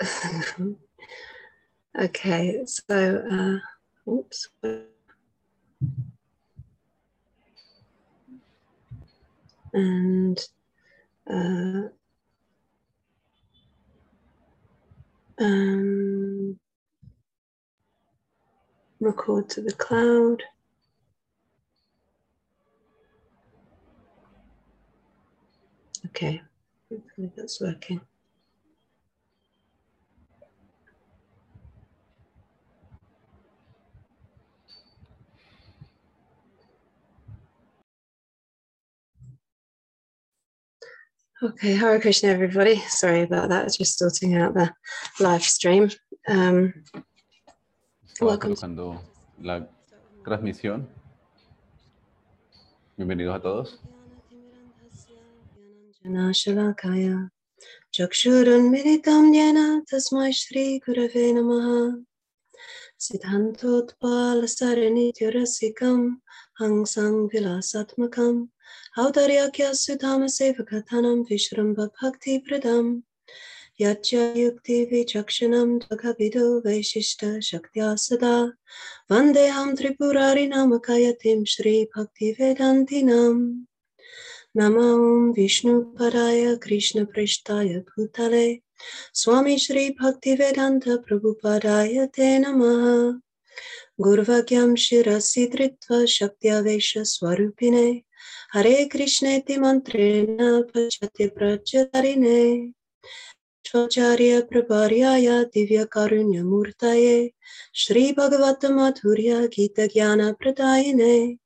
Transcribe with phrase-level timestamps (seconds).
[2.00, 4.48] okay, so, uh, oops.
[9.72, 10.38] And
[11.28, 11.88] uh,
[15.38, 16.58] um,
[19.00, 20.42] record to the cloud.
[26.06, 26.40] Okay,
[26.90, 28.00] hopefully that's working.
[41.46, 42.74] Okay, Hare Krishna, everybody.
[42.88, 43.72] Sorry about that.
[43.72, 44.72] Just sorting out the
[45.20, 45.88] live stream.
[46.26, 46.74] Um,
[48.20, 48.56] Welcome.
[48.56, 49.00] colocando
[49.40, 49.68] la
[50.24, 50.88] transmisión.
[52.96, 53.78] Bienvenidos a todos.
[56.04, 57.30] Shalakaya
[57.94, 62.04] Chakshurunmilitam yena tasmai Shri Gurave Namaha
[62.98, 66.16] Siddhantotpala Saranityarasikam
[66.60, 68.48] Hangsang Vilasatmakam
[68.98, 73.02] Autaryakyasutamasevakatanam Vishramba Bhakti Pradam
[73.78, 78.54] Yatya Yukti Vichakshanam Dakabidu shakti Shaktyasada
[79.10, 83.66] Vandeham Tripurari Namakayatim Shri Bhakti Vedantinam
[84.54, 88.62] Nama Vishnu paraya Krishna Prishtaya Bhutale
[89.12, 93.20] Swami Shri Bhakti Vedanta Prabhupadaya Te Namaha.
[94.00, 98.04] Gurvakyam Shirasi Dritva Shaktya Vesha Swarupine
[98.52, 102.72] Hare Krishna Ti Mantrena Pachati Prachatarine.
[103.66, 107.32] Shvacharya Prabharyaya Divya Karunya Murtaye.
[107.72, 111.38] Shri Bhagavata Madhurya Gita Jnana Pradayine.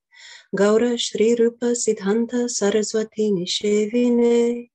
[0.54, 4.68] Gaura Shri Rupa Siddhanta Saraswati Nishevine.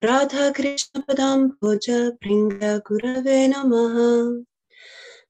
[0.00, 4.44] Radha Krishna Padam Bhoja Pringa Gurave Namaha.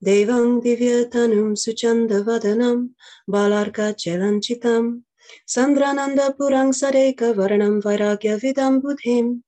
[0.05, 2.91] Devam Divyatanum Suchanda Vadanam
[3.27, 5.03] Balarka Chelanchitam
[5.49, 9.43] Sandrananda Purang Sareka Varanam Vairagya Vidam Buddhim.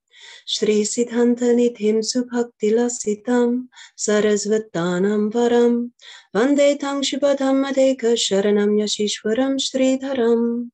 [0.46, 3.68] Shri Siddhanta Nidhim Subhakti Lasitam
[3.98, 5.90] Sarasvatanam Varam.
[6.34, 10.70] Vande Tang Shubhadam Adeka Sharanam Yashishwaram Sridharam.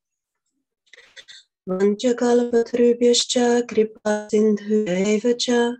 [1.69, 5.77] Vanchakalpatrubhyascha Kripa Sindhu cha.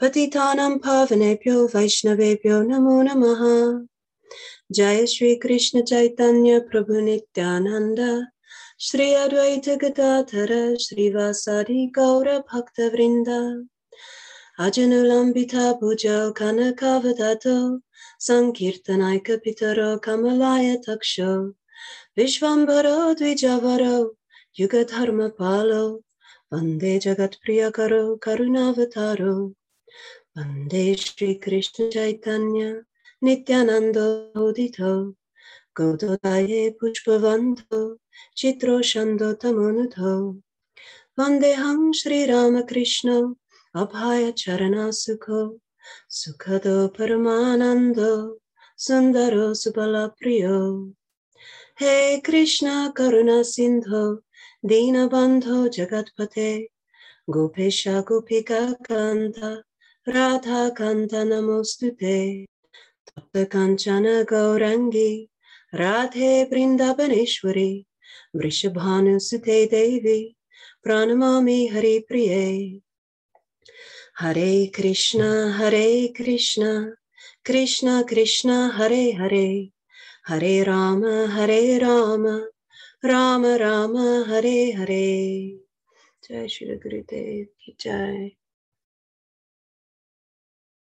[0.00, 3.86] Patitanam Pavanebhyo Vaishnavebhyo Namo Namaha.
[4.72, 8.26] Jaya Shri Krishna Chaitanya Prabhu Nityananda
[8.78, 13.64] Shri Advaita Gadadhara Shri Vasadi Gaura Bhakta Vrinda
[14.60, 17.80] Ajanulambita Pujo Kanakavadato
[18.20, 21.54] Sankirtanaika Pitaro Kamalaya Taksho
[22.18, 24.10] Vishvambaro Dvijavaro
[24.58, 26.00] Yugadharma Palo
[26.52, 29.54] Vande Jagat Priyakaro Karunavataro
[30.36, 32.82] Vande Shri Krishna Chaitanya
[33.24, 35.14] Nityananda Hodito
[35.74, 37.96] Gododaye Pushpavanto
[38.36, 40.34] चित्रोषन्दोतमनुधौ
[41.18, 43.34] वन्देऽहं श्रीरामकृष्ण
[43.74, 45.58] अभायचरणासुखो
[46.10, 48.40] सुखदो परमानन्दो,
[48.78, 50.92] सुन्दरो सुबलप्रियो।
[51.80, 54.14] हे कृष्ण करुणासिन्धो
[54.64, 56.68] दीनबन्धो जगत्पते।
[57.30, 59.62] गोपेश, गोपिका, कान्त
[60.08, 62.44] राधा कान्त नमोऽस्तु ते।
[63.06, 65.28] तप्तकाञ्चन, गौराङ्गी,
[65.74, 67.86] राधे Vrindavaneshwari
[68.38, 70.36] Radha Kanta Namostute Tapta Kanchana Gaurangi Radhe Brindabaneshwari Vrishabhanu Sute Devi
[70.86, 72.82] Pranamami Hari Priye
[74.18, 76.92] Hare Krishna, Hare Krishna,
[77.44, 79.70] Krishna Krishna, Hare Hare,
[80.26, 82.46] Hare Rama, Hare Rama,
[83.02, 85.58] Rama Rama, Hare Hare.
[86.28, 88.36] Jai Shri Gurudev Ki Jai.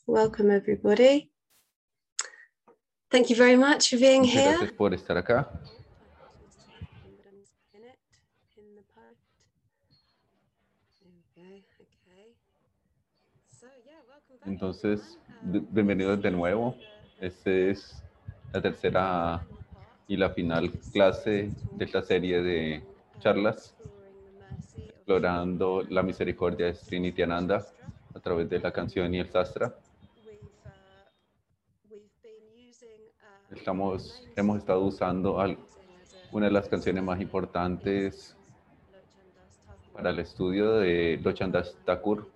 [0.07, 1.31] Welcome everybody.
[3.11, 4.59] Thank you very much for being Muchas here.
[4.59, 5.51] gracias por estar acá.
[14.47, 16.77] Entonces, bi- bienvenidos de nuevo.
[17.21, 18.03] Esta es
[18.53, 19.47] la tercera
[20.07, 22.83] y la final clase de esta serie de
[23.21, 23.75] charlas
[24.89, 27.67] explorando la misericordia de Sri Nityananda
[28.15, 29.75] a través de la canción y el sastra.
[33.51, 35.37] Estamos, hemos estado usando
[36.33, 38.37] una de las canciones más importantes
[39.93, 42.29] para el estudio de Lochandas Thakur.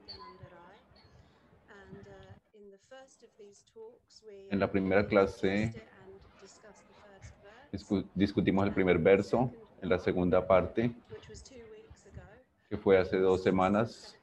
[4.51, 5.75] En la primera clase
[7.73, 9.53] discu- discutimos el primer verso,
[9.83, 10.95] en la segunda parte,
[12.69, 14.15] que fue hace dos semanas,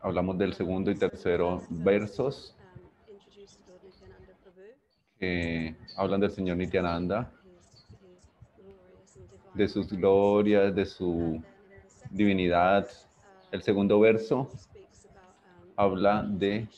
[0.00, 2.54] Hablamos del segundo y tercero versos
[5.18, 7.32] que hablan del Señor Nityananda,
[9.54, 11.42] de sus glorias, de su
[12.10, 12.88] divinidad.
[13.50, 14.48] El segundo verso
[15.74, 16.68] habla de,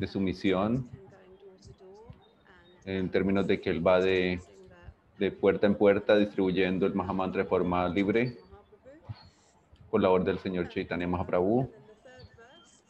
[0.00, 0.88] de su misión
[2.86, 4.40] en términos de que él va de,
[5.18, 8.38] de puerta en puerta distribuyendo el Mahamantra de forma libre
[9.90, 11.70] por la orden del Señor Chaitanya Mahaprabhu.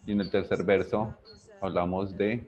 [0.06, 1.12] Y en el tercer verso
[1.60, 2.46] hablamos de,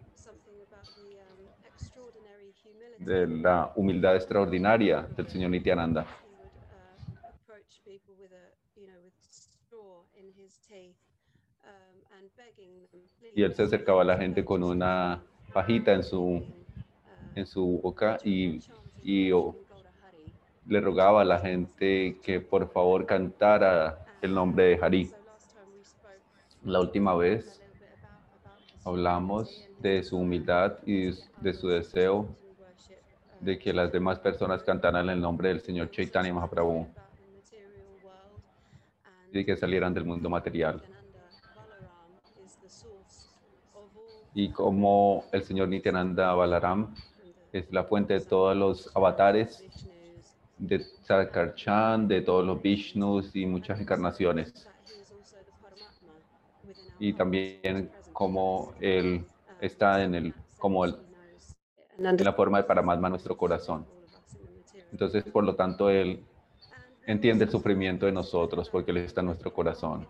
[3.00, 6.06] de la humildad extraordinaria del Señor Nityananda.
[13.34, 15.22] Y él se acercaba a la gente con una
[15.52, 16.42] pajita en su,
[17.34, 18.60] en su boca y,
[19.02, 19.56] y oh,
[20.66, 25.10] le rogaba a la gente que por favor cantara el nombre de Hari.
[26.64, 27.60] La última vez
[28.84, 31.10] hablamos de su humildad y
[31.40, 32.28] de su deseo
[33.40, 36.86] de que las demás personas cantaran el nombre del Señor Chaitanya Mahaprabhu
[39.32, 40.82] y que salieran del mundo material.
[44.34, 46.94] Y como el Señor Nityananda Balaram
[47.52, 49.64] es la fuente de todos los avatares
[50.58, 54.68] de Sarkarchan, de todos los Vishnus y muchas encarnaciones.
[56.98, 59.24] Y también como él
[59.60, 60.96] está en el, como el,
[61.98, 63.84] en la forma de Paramatma nuestro corazón.
[64.92, 66.24] Entonces, por lo tanto, él
[67.06, 70.06] entiende el sufrimiento de nosotros porque él está en nuestro corazón.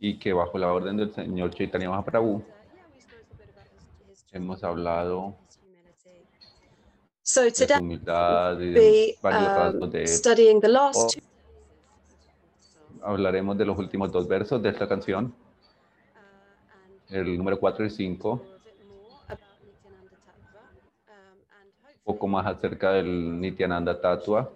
[0.00, 2.44] Y que bajo la orden del Señor Chaitanya Mahaprabhu
[4.32, 5.34] hemos hablado
[7.22, 11.28] So de today humildad y de varios um, rasgos de studying the last two
[13.02, 15.32] Hablaremos de los últimos dos versos de esta canción,
[17.08, 19.38] el número 4 y 5, un
[22.04, 24.50] poco más acerca del Nityananda Tattva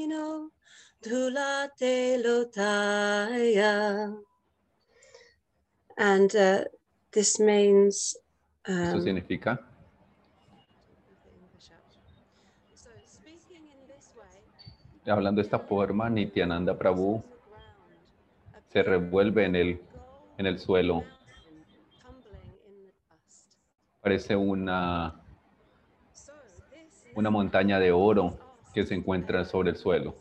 [0.04, 0.50] Yaino,
[1.02, 4.14] Dhulate Lotaya.
[5.98, 6.64] And uh,
[7.12, 8.18] this means
[8.66, 9.60] eso um, significa,
[12.74, 17.22] So speaking in this way, hablando de esta forma, Nityananda Prabhu
[18.72, 19.82] se revuelve en el,
[20.38, 21.04] en el suelo,
[24.02, 25.14] parece una,
[27.16, 28.43] una montaña de oro
[28.74, 30.16] que se encuentra sobre el suelo.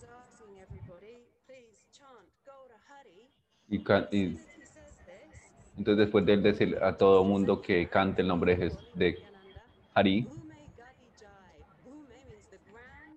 [3.68, 3.78] Y,
[4.10, 4.38] y
[5.78, 9.18] entonces después de él decir a todo mundo que cante el nombre de,
[9.94, 10.26] Hari.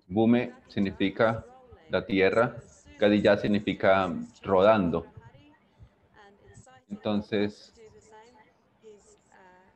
[0.08, 1.44] Bume significa
[1.90, 2.56] la tierra,
[2.98, 4.12] Gadilla significa
[4.42, 5.06] rodando.
[6.90, 7.72] Entonces,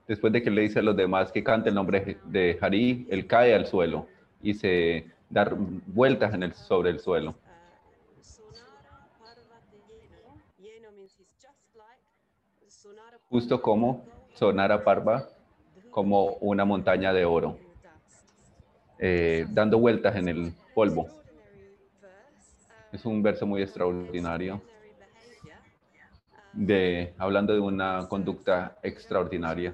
[0.07, 3.26] después de que le dice a los demás que cante el nombre de Hari, él
[3.26, 4.07] cae al suelo
[4.43, 5.49] y se da
[5.87, 7.35] vueltas en el, sobre el suelo.
[13.31, 15.29] Justo como Sonara Parva,
[15.91, 17.59] como una montaña de oro,
[18.99, 21.09] eh, dando vueltas en el polvo.
[22.93, 24.61] Es un verso muy extraordinario,
[26.53, 29.73] de, hablando de una conducta extraordinaria.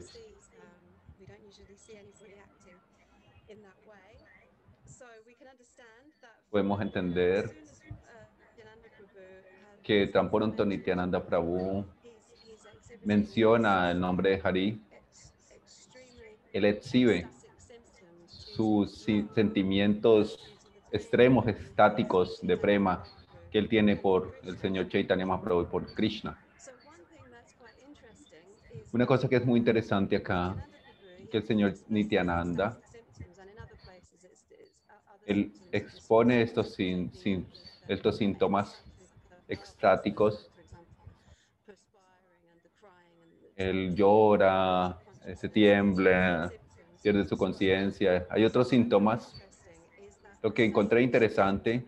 [4.87, 7.55] So we can understand that podemos entender
[9.83, 11.85] que tan pronto Nityananda Prabhu
[13.05, 14.81] menciona el nombre de Hari,
[16.55, 17.29] él exhibe
[18.27, 20.57] sus sentimientos
[20.91, 23.05] extremos, estáticos de prema
[23.53, 26.39] que él tiene por el Señor Chaitanya Mahaprabhu y por Krishna.
[28.93, 30.67] Una cosa que es muy interesante acá,
[31.31, 32.81] que el señor Nityananda,
[35.27, 37.11] él expone estos, sin-
[37.89, 38.83] estos síntomas
[39.49, 40.51] extáticos.
[43.57, 44.99] Él llora,
[45.35, 46.53] se tiembla,
[47.03, 48.27] pierde su conciencia.
[48.31, 49.35] Hay otros síntomas.
[50.43, 51.85] Lo que encontré interesante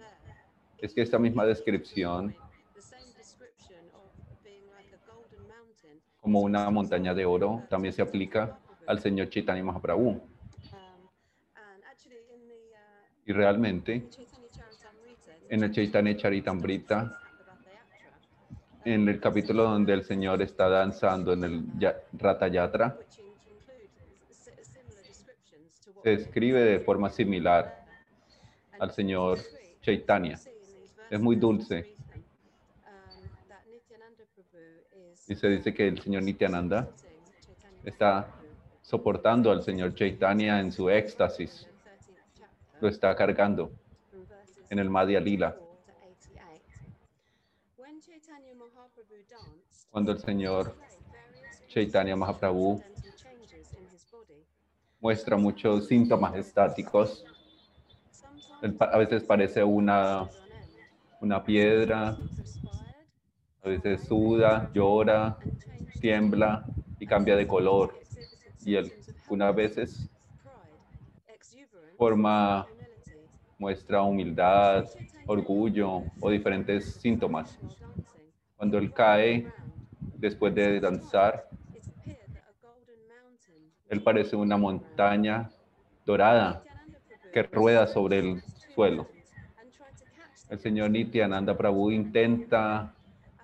[0.78, 2.35] es que esta misma descripción,
[6.21, 10.21] como una montaña de oro, también se aplica al Señor Chaitanya Mahaprabhu.
[13.28, 14.08] Y realmente,
[15.50, 17.20] en el Chaitanya Charitamrita,
[18.87, 21.62] en el capítulo donde el Señor está danzando en el
[22.14, 22.97] Rata Yatra,
[26.02, 27.85] se describe de forma similar
[28.80, 29.40] al Señor
[29.82, 30.38] Chaitanya.
[31.11, 31.94] Es muy dulce.
[35.28, 36.88] Y se dice que el Señor Nityananda
[37.85, 38.26] está
[38.80, 41.68] soportando al Señor Chaitanya en su éxtasis.
[42.80, 43.73] Lo está cargando
[44.70, 45.56] en el Madhya Lila.
[49.90, 50.76] Cuando el Señor
[51.68, 52.82] Chaitanya Mahaprabhu
[55.00, 57.25] muestra muchos síntomas estáticos,
[58.80, 60.28] a veces parece una,
[61.20, 62.16] una piedra,
[63.62, 65.38] a veces suda, llora,
[66.00, 66.64] tiembla
[66.99, 67.99] y cambia de color.
[68.64, 68.92] Y él,
[69.28, 70.08] unas veces,
[71.99, 72.64] forma,
[73.59, 74.87] muestra humildad,
[75.26, 77.59] orgullo o diferentes síntomas.
[78.57, 79.52] Cuando él cae
[80.14, 81.49] después de danzar,
[83.88, 85.50] él parece una montaña
[86.07, 86.62] dorada
[87.33, 88.43] que rueda sobre el
[88.75, 89.09] suelo.
[90.49, 92.95] El señor Nityananda Prabhu intenta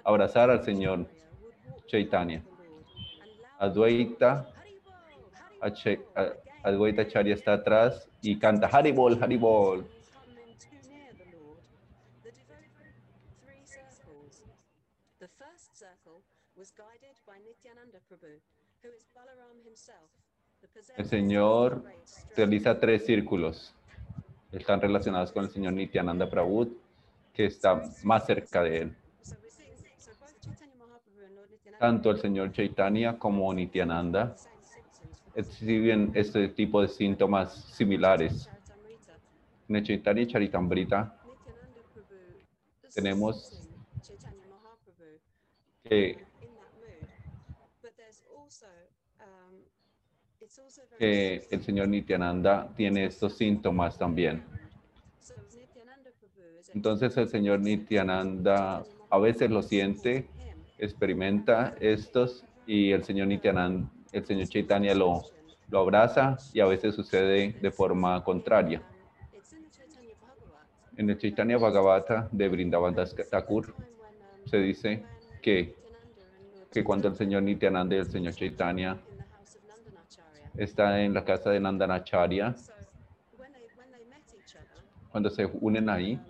[0.05, 1.07] abrazar al señor
[1.87, 2.43] Chaitanya.
[3.59, 4.49] Advaita,
[6.63, 9.87] Advaita Charya está atrás y canta Haribol, Haribol.
[20.97, 21.85] El Señor
[22.35, 23.75] realiza tres círculos.
[24.53, 26.79] Están relacionados con el señor Nityananda Prabhu,
[27.33, 28.97] que está más cerca de él.
[31.79, 36.89] Tanto el señor Chaitanya como Nityananda have the same symptoms for exhiben este tipo de
[36.89, 38.45] síntomas similares.
[38.45, 39.19] Charitamrita.
[39.69, 41.35] En el Chaitanya Charitamrita Nityananda Prabhu
[42.95, 43.63] Tenemos
[45.83, 46.25] que,
[50.99, 54.45] que el señor Nityananda tiene estos síntomas también.
[56.75, 60.29] Entonces el señor Nityananda a veces lo siente,
[60.79, 65.23] experimenta estos y el señor Nityananda, el señor Chaitanya lo,
[65.73, 68.81] abraza y a veces sucede de forma contraria.
[70.97, 73.75] En el Chaitanya Bhagavata de Vrindavan Thakur
[74.47, 75.03] se dice
[75.43, 75.75] que,
[76.71, 78.97] que cuando el señor Nityananda y el señor Chaitanya
[80.57, 82.55] están en la casa de Nandanacharya,
[85.11, 86.21] cuando se unen ahí,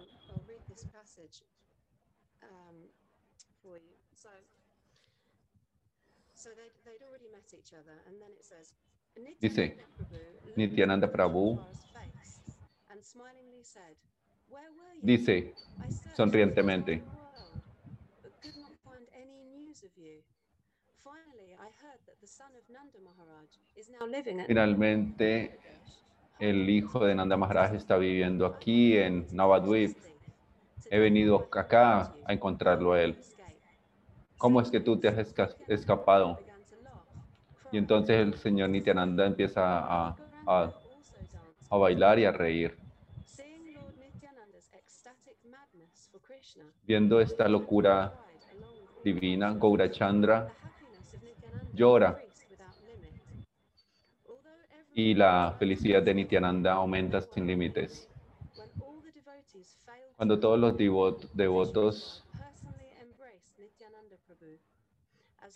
[23.02, 25.59] Maharaj is now living at Finalmente,
[26.38, 29.97] el hijo de Nanda Maharaj está viviendo aquí en Navadvip.
[30.90, 33.16] He venido acá a encontrarlo a él.
[34.38, 36.38] ¿Cómo es que tú te has esca- escapado?
[37.75, 40.16] Y entonces el señor Nityananda empieza a,
[40.47, 40.73] a,
[41.71, 42.78] a bailar y a reír.
[46.85, 48.14] Viendo esta locura
[49.02, 50.52] divina, Gaurachandra
[51.73, 52.23] llora.
[54.95, 58.09] y la felicidad de Nityananda aumenta sin límites.
[60.16, 62.23] Cuando todos los devo- devotos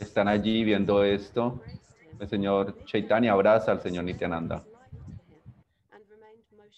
[0.01, 1.63] están allí viendo esto,
[2.21, 4.65] el señor Chaitanya abraza al señor Nityananda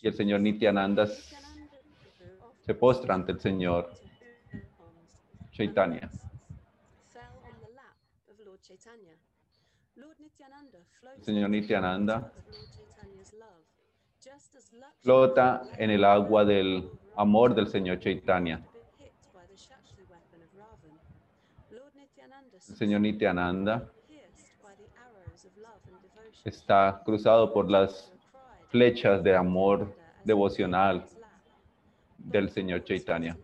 [0.03, 3.91] y el señor Nityananda se postra ante el señor
[5.53, 6.11] Chaitanya.
[10.19, 10.79] Nityananda
[11.17, 12.33] El señor Nityananda
[15.01, 18.63] flota en el agua del amor del señor Chaitanya.
[22.69, 24.00] had been hit
[26.45, 28.13] está cruzado por las
[28.69, 29.95] flechas de amor
[30.25, 31.05] devocional
[32.19, 33.37] del señor Chaitanya.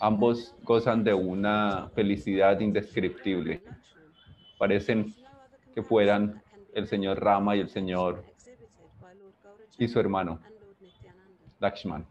[0.00, 3.62] Ambos gozan de una felicidad indescriptible.
[4.58, 5.14] Parecen
[5.74, 6.42] que fueran
[6.74, 8.24] el señor Rama y el señor
[9.78, 10.40] y su hermano
[11.60, 12.04] Lakshman.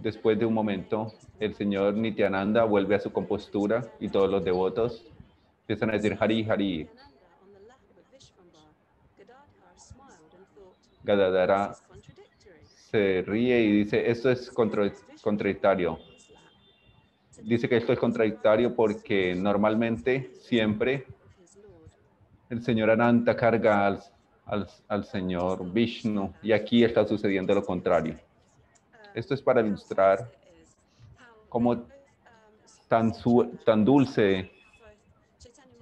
[0.00, 5.13] Después de un momento, el señor Nityananda vuelve a su compostura y todos los devotos
[5.64, 6.88] empiezan a decir Hari Hari.
[11.02, 11.74] Gadadhara
[12.90, 14.92] se ríe y dice, esto es contra-
[15.22, 15.98] contradictorio.
[17.42, 21.06] Dice que esto es contradictorio porque normalmente siempre
[22.50, 24.02] el señor Ananta carga al,
[24.46, 28.18] al- al señor Vishnu y aquí está sucediendo lo contrario.
[29.14, 30.30] Esto es para ilustrar
[31.48, 31.86] cómo
[32.88, 34.50] tan, su- tan dulce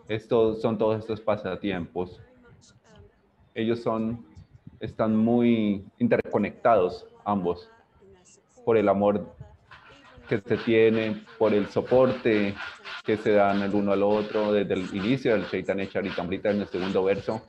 [0.09, 2.21] estos, son todos estos pasatiempos.
[3.54, 4.25] Ellos son,
[4.80, 7.71] están muy interconectados ambos
[8.64, 9.35] por el amor
[10.28, 12.54] que se tiene, por el soporte
[13.04, 16.68] que se dan el uno al otro desde el inicio del Chaitanya Charitamrita en el
[16.68, 17.42] segundo verso.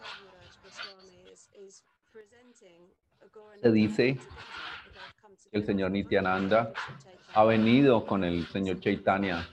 [3.62, 4.18] Se dice
[5.52, 6.74] que el señor Nityananda
[7.34, 9.48] ha venido con el señor Chaitanya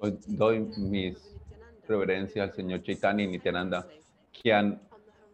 [0.00, 1.16] Hoy doy mis
[1.88, 3.86] reverencias al señor Chaitanya y Nityananda
[4.32, 4.80] que han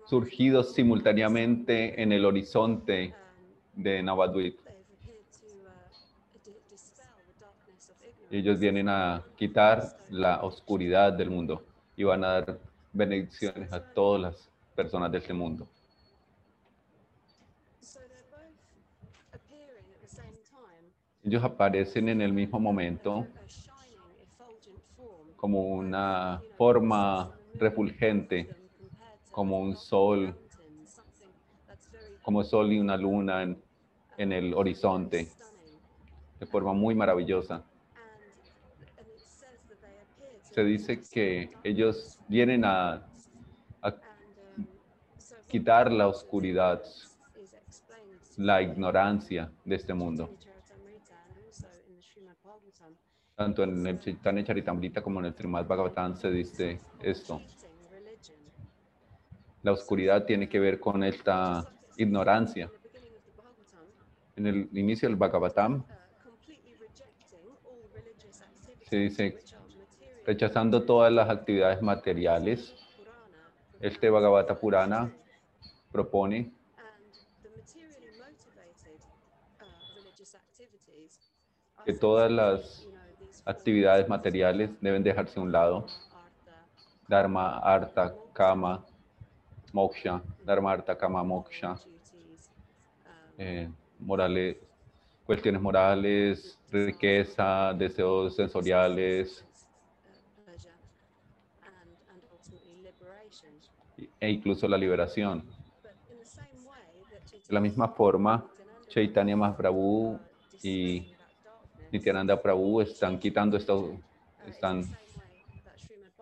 [0.06, 3.14] surgido simultáneamente en el horizonte
[3.74, 4.58] de Navadvip.
[8.30, 11.62] Ellos vienen a quitar la oscuridad del mundo
[11.96, 12.58] y van a dar
[12.92, 15.68] bendiciones a todas las personas de este mundo.
[21.24, 23.26] Ellos aparecen en el mismo momento
[25.36, 28.48] como una forma refulgente,
[29.30, 30.34] como un sol,
[32.22, 33.62] como sol y una luna en,
[34.16, 35.28] en el horizonte,
[36.40, 37.62] de forma muy maravillosa.
[40.50, 43.06] Se dice que ellos vienen a,
[43.80, 43.94] a
[45.48, 46.82] quitar la oscuridad,
[48.36, 50.30] la ignorancia de este mundo.
[53.42, 57.42] Tanto en el Chaitanya Charitamrita como en el Srimad Bhagavatam se dice esto.
[59.64, 62.70] La oscuridad tiene que ver con esta ignorancia.
[64.36, 65.84] En el inicio del Bhagavatam
[68.88, 69.36] se dice,
[70.24, 72.76] rechazando todas las actividades materiales,
[73.80, 75.12] este Bhagavata Purana
[75.90, 76.52] propone
[81.84, 82.86] que todas las
[83.44, 85.86] actividades materiales deben dejarse a un lado.
[87.08, 88.84] Dharma, Artha, Kama,
[89.72, 91.78] Moksha, Dharma, Artha, Kama, Moksha,
[93.38, 94.56] eh, morales,
[95.26, 99.44] cuestiones morales, riqueza, deseos sensoriales
[104.20, 105.44] e incluso la liberación.
[107.48, 108.46] De la misma forma,
[108.88, 110.18] Chaitanya Mahaprabhu
[110.62, 111.11] y
[111.92, 113.74] Nityananda Prabhu están quitando esta,
[114.46, 114.82] están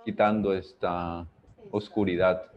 [0.05, 1.25] quitando esta
[1.71, 2.51] oscuridad.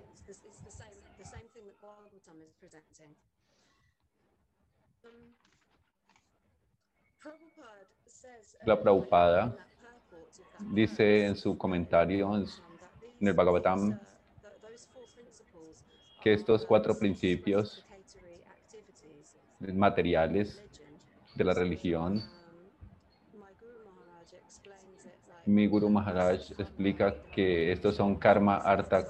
[8.66, 9.56] La Prabhupada
[10.72, 12.48] dice en su comentario en,
[13.20, 14.00] el Bhagavatam
[16.22, 17.86] que estos cuatro principios
[19.60, 20.64] materiales
[21.36, 22.24] de la religión
[25.46, 29.08] Mi Guru Maharaj explica que estos son karma, artha,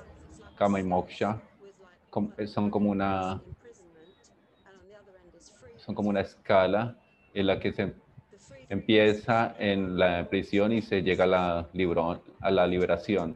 [0.58, 1.40] kama y moksha.
[2.10, 3.42] Com- Son como una,
[5.78, 6.96] son como una escala
[7.34, 7.94] en la que se
[8.70, 13.36] empieza en la prisión y se llega a la, libro- a la liberación.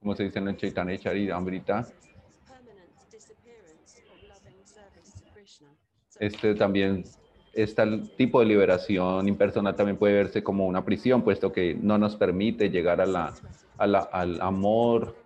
[0.00, 1.86] Como se dice en el Chaitanya Charitamrita,
[6.20, 7.04] Este también,
[7.52, 7.82] este
[8.16, 12.70] tipo de liberación impersonal también puede verse como una prisión, puesto que no nos permite
[12.70, 13.34] llegar a la,
[13.78, 15.16] a la- al amor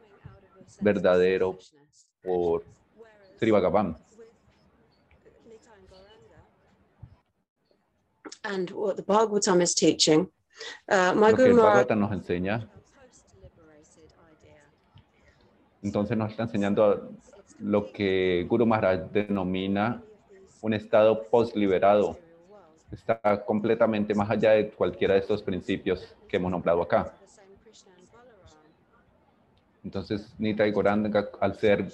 [0.81, 1.59] verdadero
[2.23, 2.65] por
[3.39, 3.97] Sri Bhagavan.
[8.45, 10.31] And what the Bhagavatam is teaching,
[10.89, 12.69] uh, my Lo que Guru el Maharaj Bhagavatam nos enseña,
[15.83, 17.13] entonces nos está enseñando
[17.59, 20.03] lo que Guru Maharaj denomina
[20.61, 22.19] un estado post-liberado.
[22.91, 27.15] Está completamente más allá de cualquiera de estos principios que hemos nombrado acá.
[29.85, 31.89] Entonces, Nita y Goranga, al ser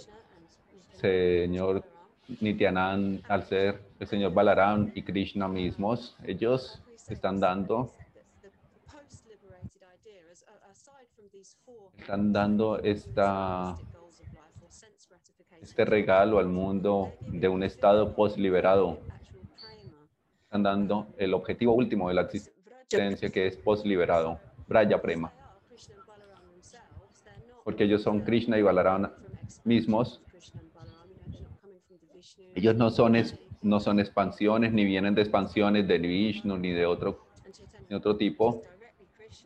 [1.00, 1.84] Señor
[2.40, 7.92] Nityanand, al ser el Señor Balaram y Krishna mismos, ellos están dando,
[11.98, 13.76] están dando esta,
[15.64, 18.98] este regalo al mundo de un estado post-liberado.
[20.44, 25.32] Están dando el objetivo último de la existencia que es post-liberado, Braya Prema.
[27.64, 29.10] Porque ellos son Krishna y Balaram
[29.64, 30.20] mismos.
[32.54, 36.84] Ellos no son, es- no son expansiones, ni vienen de expansiones de Vishnu, ni de
[36.84, 37.24] otro,
[37.88, 38.62] de otro tipo.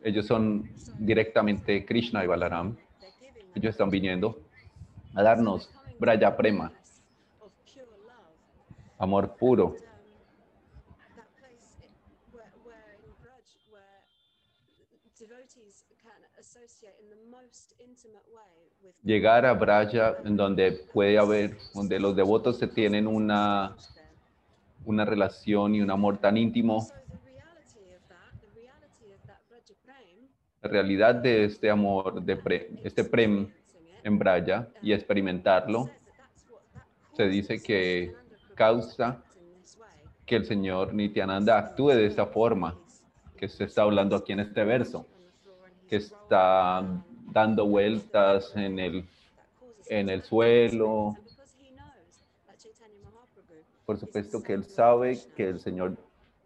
[0.03, 2.75] Ellos son directamente Krishna y Balaram.
[3.55, 4.37] Ellos están viniendo
[5.15, 6.71] a darnos Braya Prema,
[8.97, 9.75] amor puro.
[19.03, 23.75] Llegar a Braya, en donde puede haber, donde los devotos se tienen una,
[24.85, 26.87] una relación y un amor tan íntimo.
[30.61, 33.49] La realidad de este amor, de pre- este prem
[34.03, 35.89] en Braya y experimentarlo,
[37.13, 38.15] se dice que
[38.55, 39.21] causa
[40.25, 42.77] que el Señor Nityananda actúe de esta forma
[43.35, 45.05] que se está hablando aquí en este verso,
[45.87, 46.83] que está
[47.31, 49.05] dando vueltas en el,
[49.87, 51.15] en el suelo.
[53.85, 55.97] Por supuesto que él sabe que el Señor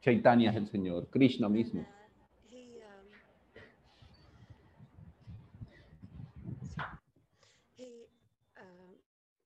[0.01, 1.81] Chaitanya es el Señor Krishna mismo.
[1.81, 1.85] Uh,
[2.51, 3.07] he, um,
[7.77, 8.07] he,
[8.57, 8.95] um,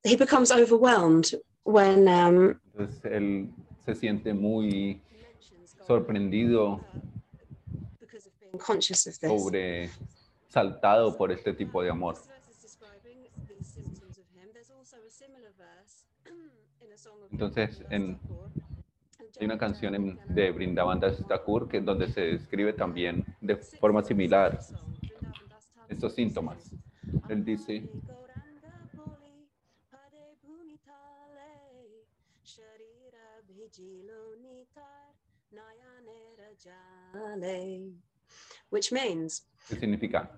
[0.08, 3.50] he becomes overwhelmed when um, Entonces él
[3.86, 5.02] se siente muy
[5.86, 6.82] sorprendido,
[8.00, 9.30] because of being conscious of this.
[9.30, 9.90] sobre
[10.50, 12.16] saltado por este tipo de amor.
[17.32, 18.18] Entonces, en-.
[19.40, 24.02] Hay una canción en- de Brindavan Das Thakur que donde se describe también de forma
[24.04, 24.58] similar
[25.90, 26.72] estos síntomas.
[27.30, 27.88] Él dice,
[38.70, 40.30] Which means, ¿qué significa?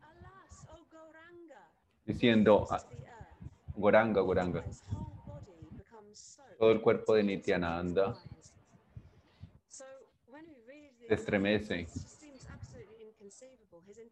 [0.00, 1.70] alas, O Gauranga,
[2.04, 2.82] Diciendo, ah,
[3.74, 4.64] Goranga, Goranga,
[6.58, 8.16] todo el cuerpo de Nityananda
[9.68, 11.86] se estremece.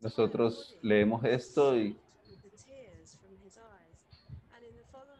[0.01, 1.99] Nosotros leemos esto y,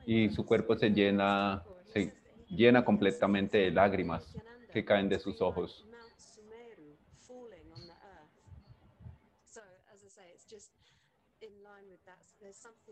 [0.07, 2.13] y su cuerpo se llena, se
[2.49, 4.25] llena completamente de lágrimas
[4.73, 5.87] que caen de sus ojos.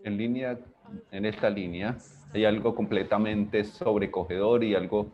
[0.05, 0.59] En línea,
[1.11, 1.97] en esta línea,
[2.33, 5.13] hay algo completamente sobrecogedor y algo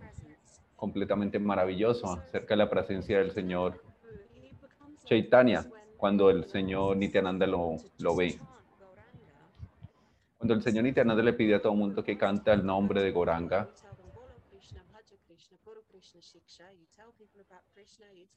[0.76, 3.82] completamente maravilloso acerca de la presencia del Señor
[5.04, 5.66] Chaitanya
[5.96, 8.38] cuando el Señor Nityananda lo, lo ve.
[10.38, 13.10] Cuando el Señor Nityananda le pide a todo el mundo que canta el nombre de
[13.10, 13.68] Goranga,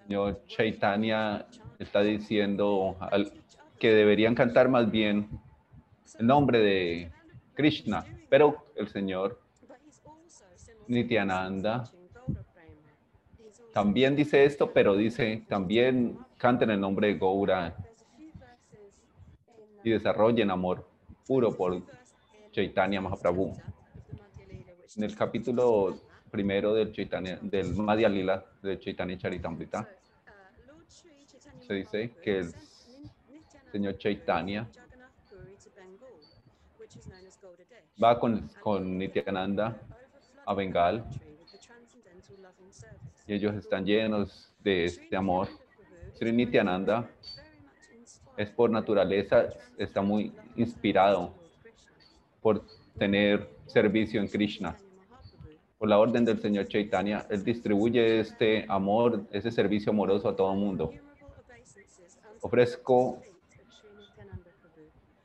[0.08, 1.46] Señor Chaitanya
[1.80, 2.98] está diciendo
[3.80, 5.30] que deberían cantar más bien
[6.20, 7.12] el nombre de
[7.54, 9.40] Krishna, pero el Señor
[10.88, 11.90] Nityananda
[13.74, 17.76] también dice esto, pero dice también canten el nombre de Gaura
[19.84, 20.88] y desarrollen amor
[21.26, 21.82] puro por
[22.52, 23.56] Chaitanya Mahaprabhu.
[24.98, 25.98] En el capítulo
[26.30, 29.88] primero del Chaitanya, del Madhya Lila de Chaitanya Charitamrita,
[31.66, 32.54] se dice que el
[33.72, 34.68] señor Chaitanya
[38.02, 39.82] va con, con Nityananda
[40.46, 41.04] a Bengal
[43.28, 45.48] y ellos están llenos de este amor.
[46.14, 47.10] Sri Nityananda
[48.38, 51.34] es por naturaleza, está muy inspirado
[52.42, 52.64] por
[52.98, 54.76] tener servicio en Krishna.
[55.78, 60.54] Por la orden del Señor Chaitanya, Él distribuye este amor, ese servicio amoroso a todo
[60.54, 60.92] el mundo.
[62.42, 63.22] Ofrezco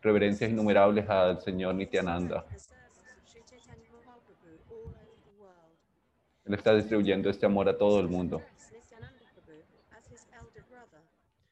[0.06, 2.46] reverencias innumerables al Señor Nityananda.
[6.44, 8.40] Él está distribuyendo este amor a todo el mundo.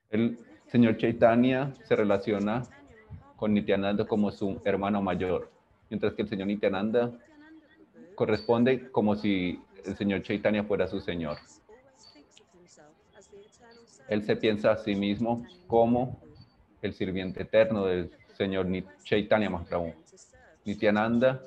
[0.08, 0.38] El
[0.68, 2.62] Señor Chaitanya se relaciona
[3.34, 5.50] con Nityananda como su hermano mayor,
[5.90, 7.12] mientras que el Señor Nityananda
[8.14, 11.38] corresponde como si el Señor Chaitanya fuera su Señor.
[14.08, 16.22] Él se piensa a sí mismo como
[16.82, 18.66] el sirviente eterno del Señor
[19.02, 19.92] Chaitanya Mahaprabhu.
[20.64, 21.42] Nityananda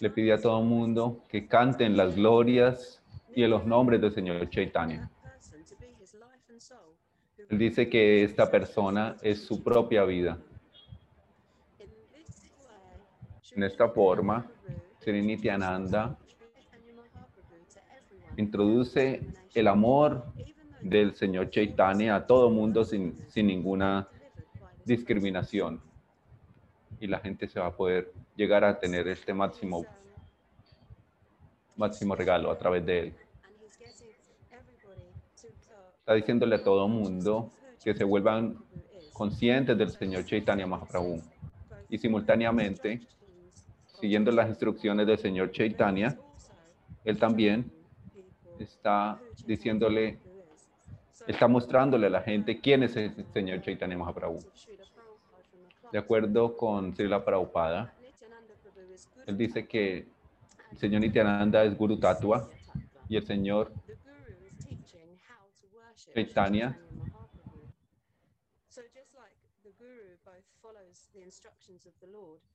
[0.00, 3.02] le pide a todo el mundo que canten las glorias
[3.34, 5.10] y los nombres del Señor Chaitanya.
[7.48, 10.38] Él dice que esta persona es su propia vida.
[13.52, 14.46] En esta forma,
[15.00, 16.16] Sri Nityananda
[18.36, 19.20] introduce
[19.52, 20.24] el amor
[20.80, 24.08] del Señor Chaitanya a todo mundo sin, sin ninguna
[24.90, 25.80] discriminación.
[26.98, 29.86] Y la gente se va a poder llegar a tener este máximo,
[31.76, 33.14] máximo regalo a través de él.
[36.00, 38.58] Está diciéndole a todo mundo que se vuelvan
[39.12, 41.22] conscientes del Señor Chaitanya Mahaprabhu.
[41.88, 43.00] Y simultáneamente,
[44.00, 46.18] siguiendo las instrucciones del Señor Chaitanya,
[47.04, 47.70] él también
[48.58, 50.18] está diciéndole,
[51.26, 54.38] está mostrándole a la gente quién es el Señor Chaitanya Mahaprabhu.
[55.92, 57.94] De acuerdo con Srila Prabhupada,
[59.26, 60.06] él dice que
[60.72, 62.48] el Señor Nityananda es Guru Tatua
[63.08, 63.72] y el Señor
[66.14, 66.78] Chaitanya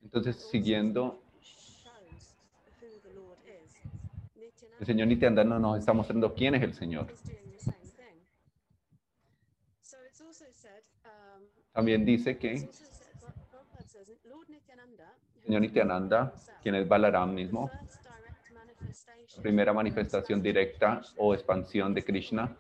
[0.02, 1.22] entonces, siguiendo,
[4.80, 7.08] el Señor Nityananda nos está mostrando quién es el Señor.
[11.76, 12.70] También dice que
[15.44, 16.34] Señor Nityananda,
[16.64, 17.70] quien es Balaram mismo,
[19.42, 22.56] primera manifestación directa o expansión de Krishna,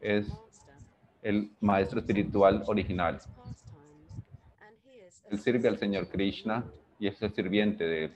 [0.00, 0.26] es
[1.22, 3.20] el maestro espiritual original.
[5.30, 6.64] Él sirve al Señor Krishna
[6.98, 8.14] y es el sirviente de él.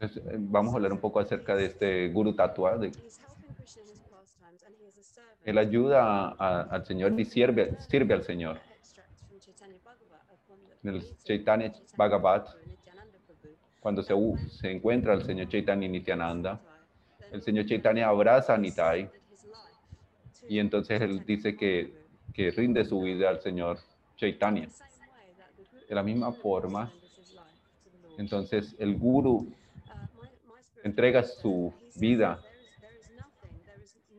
[0.00, 0.08] Eh,
[0.38, 2.78] vamos a hablar un poco acerca de este Guru Tattva.
[2.78, 2.90] De,
[5.44, 8.58] él ayuda a- al Señor y sirve, sirve al Señor.
[10.82, 12.48] En el Chaitanya Bhagavat,
[13.80, 16.60] cuando se, u- se encuentra el Señor Chaitanya Nityananda,
[17.32, 19.10] el Señor Chaitanya abraza a Nitai
[20.48, 21.92] y entonces él dice que,
[22.32, 23.78] que rinde su vida al Señor
[24.16, 24.68] Chaitanya.
[25.88, 26.90] De la misma forma,
[28.18, 29.52] entonces el Guru
[30.82, 32.40] entrega su vida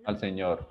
[0.06, 0.68] al Señor.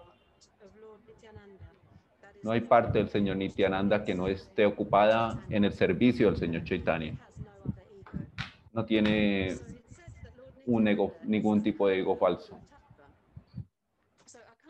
[2.42, 6.64] No hay parte del Señor Nityananda que no esté ocupada en el servicio del Señor
[6.64, 7.14] Chaitanya.
[8.72, 9.57] No tiene
[10.66, 12.59] un ego, ningún tipo de ego falso.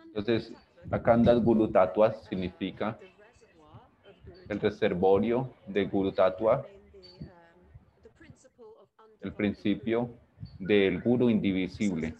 [0.07, 0.53] Entonces,
[0.91, 2.99] Akandas Guru Tattva significa
[4.49, 6.67] el reservorio de Guru Tattva,
[9.21, 10.11] el principio
[10.61, 12.15] del Guru indivisible.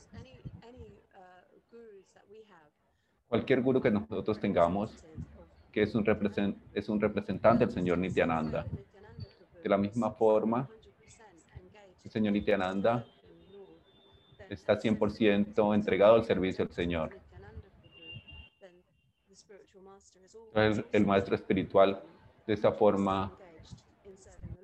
[3.29, 4.91] Cualquier Guru que nosotros tengamos,
[5.71, 8.67] que es un, represen- es un representante del Señor Nityananda.
[9.63, 10.69] De la misma forma,
[12.03, 13.05] el Señor Nityananda
[14.49, 17.11] está 100% entregado al servicio del Señor.
[20.55, 22.03] El, el maestro espiritual,
[22.47, 23.31] de esta forma,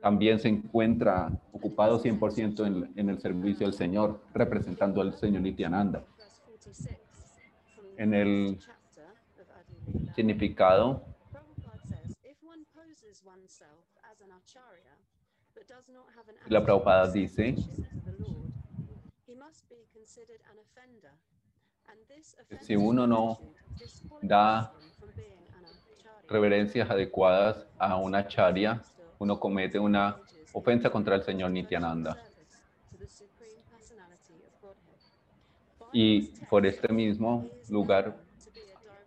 [0.06, 6.04] también se encuentra ocupado 100% en, en el servicio del Señor, representando al Señor Nityananda.
[7.96, 8.56] En el
[10.14, 11.02] significado,
[16.46, 17.56] la Prabhupada dice
[22.60, 23.40] si uno no
[24.22, 24.72] da
[26.28, 28.84] reverencias adecuadas a una charya,
[29.18, 30.20] uno comete una
[30.52, 32.22] ofensa contra el Señor Nityananda.
[35.92, 38.16] Y por este mismo lugar,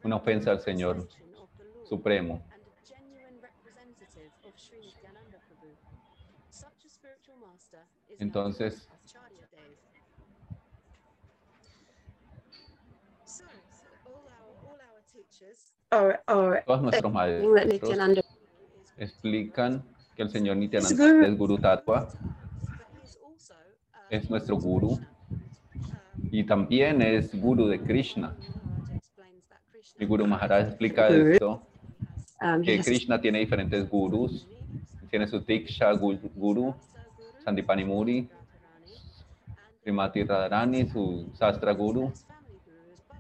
[0.04, 1.08] una ofensa al Señor
[1.88, 2.44] Supremo.
[8.18, 8.90] Entonces,
[15.90, 18.26] todos nuestros that maestros
[18.98, 19.84] explican
[20.20, 22.68] que el señor Nityananda es Guru Tattva, uh,
[24.10, 24.90] es nuestro guru.
[24.90, 25.00] Um,
[26.30, 28.36] y también es guru de Krishna.
[29.98, 31.62] Y Guru Maharaj explica esto,
[32.42, 32.80] Um, que.
[32.82, 34.46] Krishna tiene diferentes gurus,
[35.10, 36.74] tiene su Diksha gu- Guru,
[37.46, 38.28] Sandipani Muri,
[39.82, 42.12] Srimati Radharani, su Sastra Guru,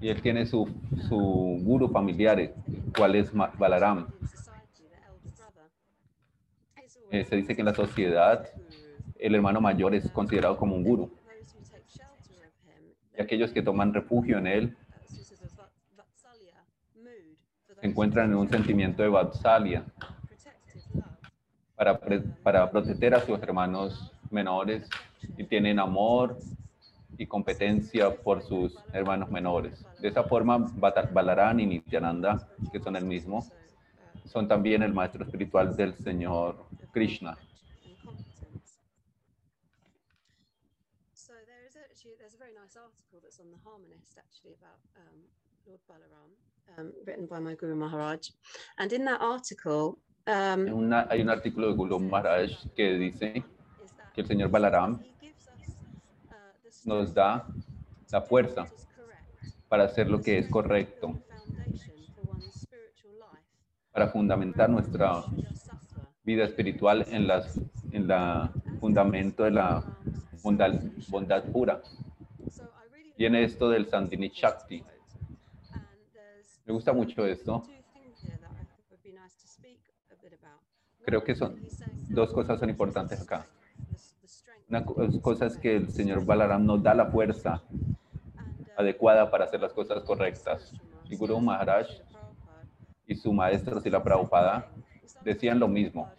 [0.01, 0.67] y él tiene su,
[1.07, 2.53] su guru familiar,
[2.95, 4.07] cual es Balaram.
[7.11, 8.47] Eh, se dice que en la sociedad
[9.17, 11.11] el hermano mayor es considerado como un guru,
[13.17, 14.77] y aquellos que toman refugio en él
[17.79, 19.83] se encuentran en un sentimiento de Vatsalya
[21.75, 21.99] para,
[22.43, 24.87] para proteger a sus hermanos menores
[25.37, 26.37] y tienen amor
[27.17, 29.85] y competencia por sus hermanos menores.
[29.99, 30.57] De esa forma,
[31.11, 33.45] Balarán y Nityananda, que son el mismo,
[34.31, 36.55] son también el maestro espiritual del Señor
[36.93, 37.35] Krishna.
[41.13, 44.79] So there is actually there's a very nice article that's on the Harmonist actually about
[44.97, 45.17] um,
[45.67, 46.29] Lord Balaram,
[46.77, 48.29] um, written by my Guru Maharaj,
[48.77, 53.43] and in that article, um, En una- hay un artículo de Guru Maharaj que dice
[54.13, 54.99] que el Señor Balaram uh,
[56.85, 57.45] nos da
[58.11, 61.19] la fuerza that is correct, para hacer lo que es correcto,
[63.99, 65.25] para fundamentar nuestra
[66.23, 67.59] vida espiritual en las
[67.91, 69.83] en la fundamento de la
[70.41, 70.71] bondad,
[71.09, 71.81] bondad pura.
[73.17, 74.81] Viene esto del Sandini Shakti.
[76.65, 77.61] Me gusta mucho esto.
[81.03, 81.59] Creo que son
[82.07, 83.47] dos cosas son importantes acá.
[84.69, 84.85] Una
[85.21, 85.89] cosa es que el.
[85.89, 87.61] Señor Balaram nos da la fuerza
[88.77, 90.71] adecuada para hacer las cosas correctas.
[91.09, 91.87] Y Guru Maharaj
[93.09, 94.71] y su maestro Sila Prabhupada
[95.23, 96.09] decían lo mismo.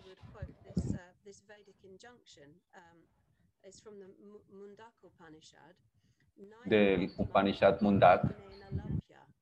[6.66, 8.22] Del Upanishad Mundak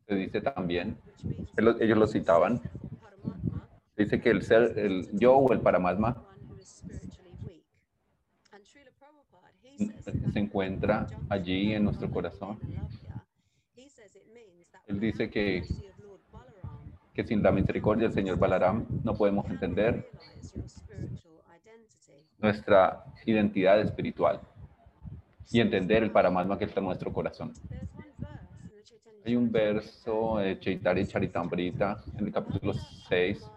[0.06, 0.98] se dice también,
[1.80, 2.60] ellos lo citaban,
[3.96, 6.22] dice que el ser, el yo o el Paramatma
[10.32, 12.58] se encuentra allí en nuestro corazón.
[14.86, 15.62] Él dice que,
[17.18, 20.08] que sin la misericordia del Señor Balaram no podemos entender
[22.38, 24.40] nuestra identidad espiritual
[25.50, 27.52] y entender el Paramatma que está en nuestro corazón.
[29.26, 32.72] Hay un verso de Chaitanya Charitamrita en el capítulo
[33.08, 33.50] 6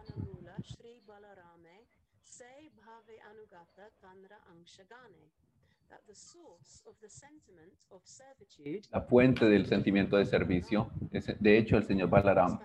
[8.92, 10.90] La fuente del sentimiento de servicio.
[11.12, 12.60] Es, de hecho, el señor Balaram,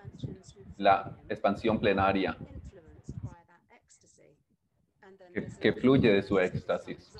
[0.77, 2.37] la expansión plenaria.
[5.33, 7.11] Que, que fluye de su éxtasis.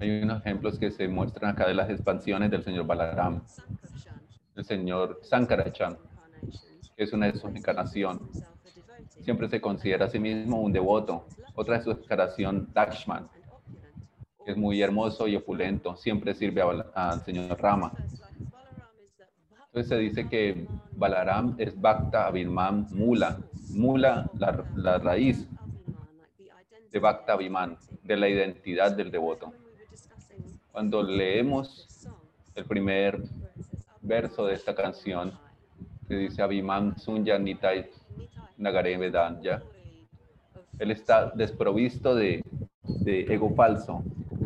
[0.00, 3.42] Hay unos ejemplos que se muestran acá de las expansiones del señor Balaram,
[4.56, 5.96] el señor Sankarachan,
[6.96, 8.44] que es una de sus encarnaciones.
[9.22, 11.26] Siempre se considera a sí mismo un devoto.
[11.54, 13.43] Otra de su encarnación, Lakshman, que
[14.46, 15.96] es muy hermoso y opulento.
[15.96, 16.62] Siempre sirve
[16.94, 17.92] al señor Rama.
[19.66, 23.38] Entonces se dice que Balaram es Bhakta Abhiman Mula.
[23.70, 25.48] Mula, la, la raíz
[26.92, 29.52] de Bhakta Abhiman, de la identidad del devoto.
[30.70, 32.06] Cuando leemos
[32.54, 33.20] el primer
[34.00, 35.32] verso de esta canción,
[36.06, 37.90] que dice Abhiman Sunya Nitai
[38.56, 39.62] Nagare Vedanya,
[40.78, 42.44] él está desprovisto de,
[42.82, 44.04] de ego falso,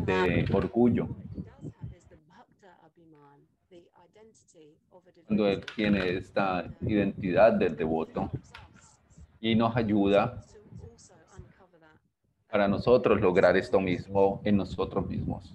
[0.09, 1.07] de orgullo.
[5.25, 8.31] Cuando él tiene esta identidad del devoto
[9.39, 10.43] y nos ayuda
[12.49, 15.53] para nosotros lograr esto mismo en nosotros mismos.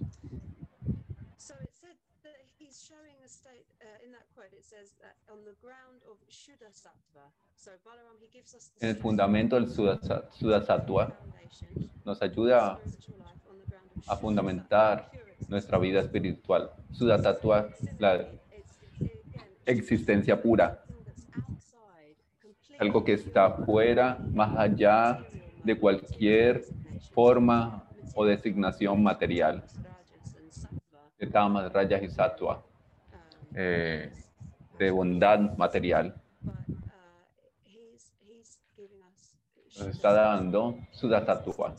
[8.81, 11.17] En el fundamento del Sudasa- Sudasattva
[12.05, 12.79] nos ayuda
[14.07, 15.11] a fundamentar
[15.49, 16.71] nuestra vida espiritual.
[16.93, 17.69] Sudasattva,
[17.99, 18.27] la
[19.67, 20.83] existencia pura,
[22.79, 25.25] algo que está fuera, más allá
[25.63, 26.65] de cualquier
[27.13, 27.85] forma
[28.15, 29.63] o designación material
[31.19, 32.63] de tamas, rayas y sattva,
[33.55, 34.13] Um, eh,
[34.79, 36.13] de bondad material.
[39.79, 41.77] Nos está dando that.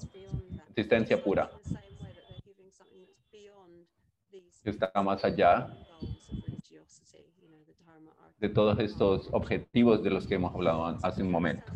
[0.69, 3.87] existencia pura, In the same way that they're giving something that's beyond
[4.31, 5.69] these que está más allá
[8.39, 11.71] de todos estos objetivos de los que hemos hablado hace un momento.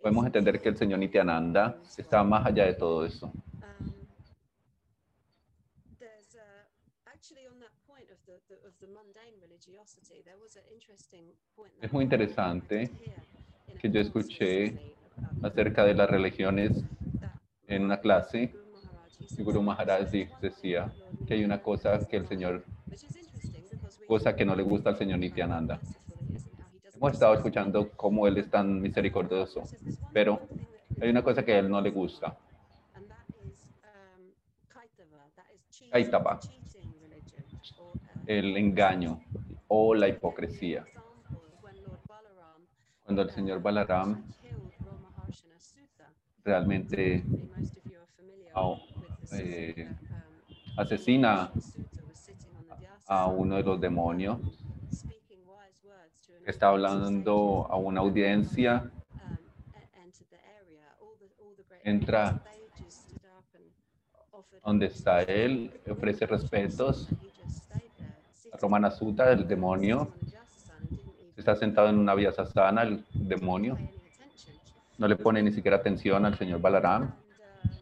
[0.00, 3.32] Podemos entender que el señor Nityananda está más allá de todo eso.
[11.80, 12.90] Es muy interesante
[13.80, 14.94] que yo escuché
[15.42, 16.84] acerca de las religiones
[17.66, 18.54] en una clase.
[19.14, 20.10] Said Guru Maharaj
[20.40, 20.92] decía
[21.26, 22.64] que hay una cosa que el Señor,
[24.08, 25.80] cosa que no le gusta al Señor Nityananda.
[26.94, 29.62] Hemos estado escuchando cómo Él es tan misericordioso,
[30.12, 30.40] pero
[31.00, 32.36] hay una cosa que a Él no le gusta.
[37.76, 39.20] uh, El engaño
[39.68, 40.84] o la hipocresía.
[43.04, 44.24] Cuando el Señor Balaram
[46.42, 47.22] realmente
[48.54, 48.93] probably
[49.32, 49.88] eh,
[50.76, 51.50] asesina
[53.06, 54.38] a uno de los demonios.
[56.46, 59.36] Está hablando a una audiencia, um,
[61.82, 62.42] Entra
[64.64, 67.08] donde está él, ofrece respetos.
[68.60, 70.12] Romana Sutta, el demonio,
[71.36, 73.76] está sentado en una vyasasana, el demonio,
[74.96, 77.02] no le pone ni siquiera atención al Señor Balaram.
[77.02, 77.78] And, um,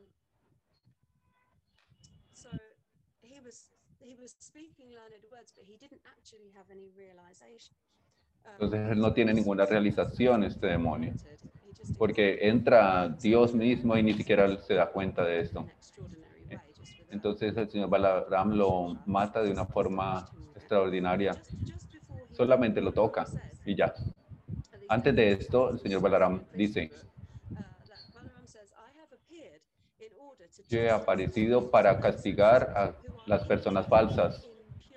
[2.33, 2.49] so
[3.23, 3.69] he was
[4.01, 5.72] he was speaking learned words, but he didn't actually have any realization.
[5.72, 5.72] Um,
[8.45, 11.15] Entonces él no tiene ninguna realización, este demonio,
[11.99, 15.69] porque entra Dios mismo y ni siquiera se da cuenta de esto.
[17.11, 21.33] Entonces el Señor Balaram lo mata de una forma extraordinaria,
[22.33, 23.27] solamente lo toca
[23.65, 23.95] y ya.
[24.89, 26.91] Antes de esto, el señor Balaram dice,
[30.69, 32.95] yo he aparecido para castigar a
[33.27, 34.52] las personas falsas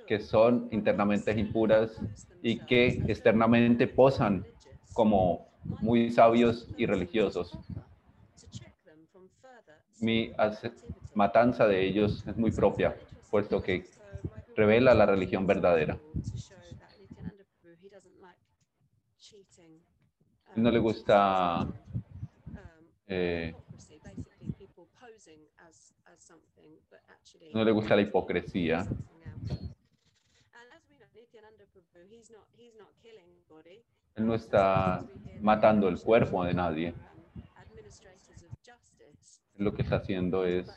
[0.05, 1.99] que son internamente impuras
[2.41, 4.45] y que externamente posan
[4.93, 5.47] como
[5.81, 7.57] muy sabios y religiosos.
[9.99, 10.31] Mi
[11.13, 12.95] matanza de ellos es muy propia,
[13.31, 13.85] puesto que
[14.55, 15.97] revela la religión verdadera.
[20.55, 21.67] No le gusta
[23.07, 23.53] eh,
[27.53, 28.85] no le gusta la hipocresía.
[34.15, 35.03] Él no está
[35.41, 36.93] matando el cuerpo de nadie.
[39.57, 40.67] Lo que está haciendo es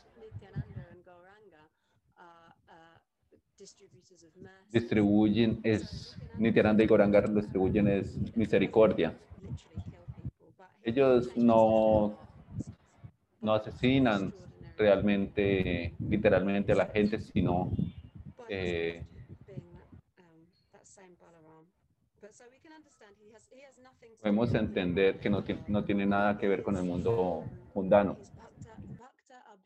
[4.71, 9.13] distribuyen es Nityananda y Goranga distribuyen es misericordia.
[10.83, 12.17] Ellos no
[13.41, 14.33] no asesinan
[14.77, 17.71] realmente literalmente a la gente, sino
[18.47, 19.03] eh,
[24.21, 27.43] podemos entender que no, no tiene nada que ver con el mundo
[27.73, 28.17] mundano.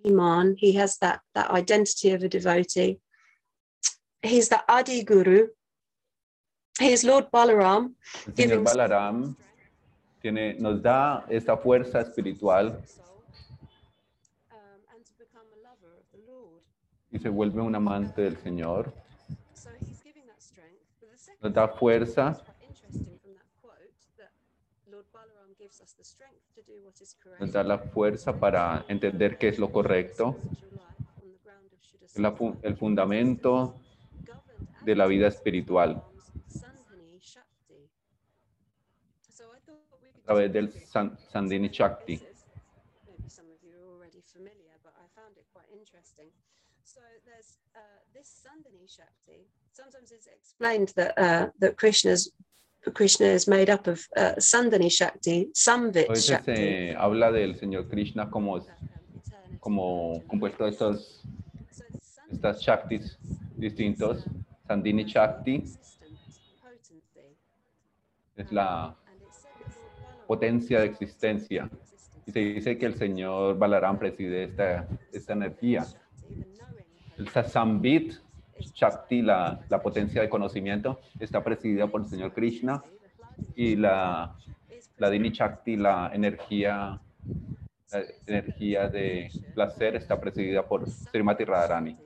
[0.06, 3.00] Iman, he has that, that identity of a devotee.
[4.22, 5.48] He's the Adi Guru.
[6.80, 7.96] He is Lord Balaram.
[8.28, 9.36] El Señor Balaram
[10.22, 12.68] tiene, nos da esta fuerza espiritual
[14.52, 16.62] Um, and to become a lover of the Lord.
[17.12, 18.92] y se vuelve un amante del Señor.
[19.54, 20.84] So he's giving that strength.
[21.00, 22.34] But the second Nos da fuerza.
[22.34, 23.78] that's quite interesting from that quote
[24.18, 24.32] that
[24.92, 25.63] Lord Balaram gives us the strength to do what is correct.
[27.40, 30.36] Nos da la fuerza para entender qué es lo correcto,
[32.02, 33.80] Es la fu- el fundamento
[34.82, 36.04] de la vida espiritual
[40.16, 42.18] a través del San- Sandini Shakti.
[43.08, 46.32] Maybe some of you are already familiar, but I found it quite interesting.
[46.84, 47.80] So there's uh,
[48.14, 49.48] this Sandini Shakti.
[49.72, 52.32] Sometimes it's explained that uh, that Krishna's
[52.92, 56.56] Krishna is made up of uh, Sandini Shakti, Samvit Shakti.
[56.56, 58.66] se habla del Señor Krishna como,
[59.60, 61.24] como compuesto de Sandini
[62.32, 63.18] estas Shaktis
[63.56, 64.26] distintos.
[64.68, 65.64] Sandini Shakti
[68.36, 68.96] es la
[70.28, 71.70] potencia de existencia.
[72.26, 75.86] Y se dice que el Señor Balaram preside esta, esta energía.
[77.18, 78.14] El Sasambit
[78.60, 82.84] Shakti, la, la potencia de conocimiento, está presidida por el Señor Krishna.
[83.56, 84.36] Y la,
[84.98, 87.00] la Dini Shakti, la energía,
[87.92, 91.98] la energía de placer, está presidida por Srimati Radharani.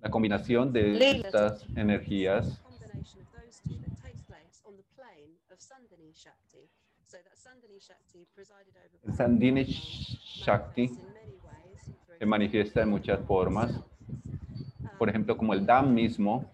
[0.00, 2.60] La combinación de estas energías
[9.04, 10.90] El Sandini Shakti
[12.22, 13.80] se manifiesta de muchas formas,
[14.96, 16.52] por ejemplo, como el Dham mismo.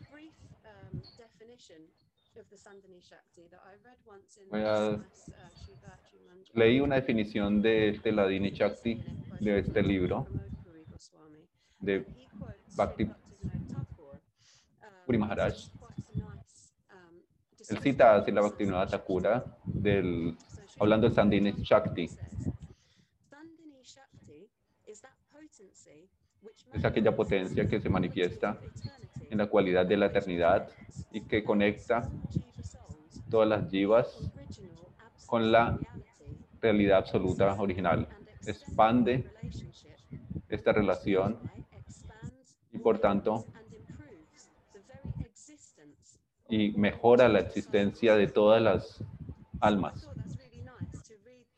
[6.55, 8.95] Leí una definición de Teladini Shakti
[9.41, 10.27] de este libro
[11.81, 12.07] de
[12.75, 13.11] Bhakti
[15.05, 15.55] Puri Maharaj.
[17.69, 20.35] Él cita a Srila Bhaktivinoda Thakura del,
[20.81, 22.09] hablando del Sandini Shakti.
[23.29, 24.49] Sandini Shakti
[24.87, 26.09] is that potency
[26.41, 28.59] which Es aquella potencia que se manifiesta
[29.31, 30.69] en la cualidad de la eternidad
[31.11, 32.09] y que conecta
[33.31, 34.31] todas las jivas
[35.27, 35.79] con la
[36.61, 38.09] realidad absoluta original.
[38.47, 39.25] Expande
[40.49, 41.39] esta relación
[42.73, 43.45] y por tanto
[46.49, 49.05] y mejora la existencia de todas las
[49.61, 50.09] almas.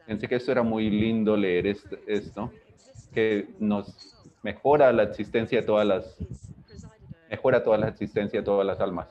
[0.07, 2.53] Pensé que esto era muy lindo leer est- esto,
[3.15, 6.17] que nos mejora la existencia de todas las,
[7.29, 9.09] mejora toda la existencia de todas las almas.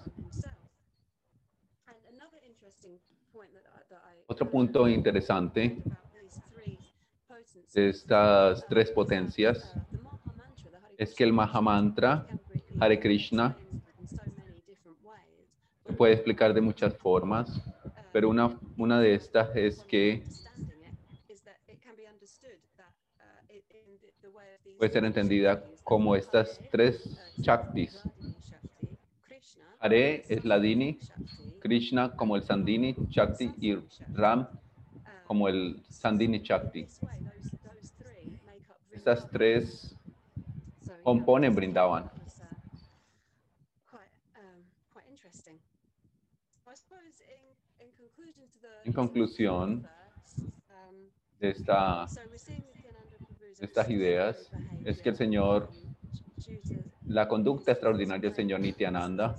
[4.28, 5.78] Otro punto interesante
[7.74, 9.74] de estas tres potencias
[10.98, 12.28] es que el Mahamantra
[12.80, 13.56] Hare Krishna
[15.86, 17.62] se puede explicar de muchas formas,
[18.12, 20.24] pero una, una de estas es que
[24.80, 28.02] puede ser entendida como estas tres Shaktis.
[29.82, 30.98] Hare es la Dini,
[31.60, 33.78] Krishna como el Sandini Shakti y
[34.14, 34.48] Ram
[35.28, 36.88] como el Sandini Shakti.
[38.92, 39.94] Estas tres
[41.04, 42.10] componen Brindavan.
[48.86, 49.86] En conclusión
[51.40, 52.06] de, esta,
[53.60, 54.50] estas ideas
[54.86, 55.70] es que el Señor,
[57.06, 59.36] la conducta extraordinaria del Señor Nityananda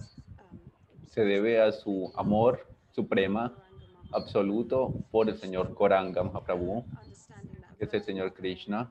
[1.09, 3.55] se debe a su amor suprema,
[4.13, 6.85] absoluto por el Señor Koranga Mahaprabhu,
[7.79, 8.91] que es el Señor Krishna.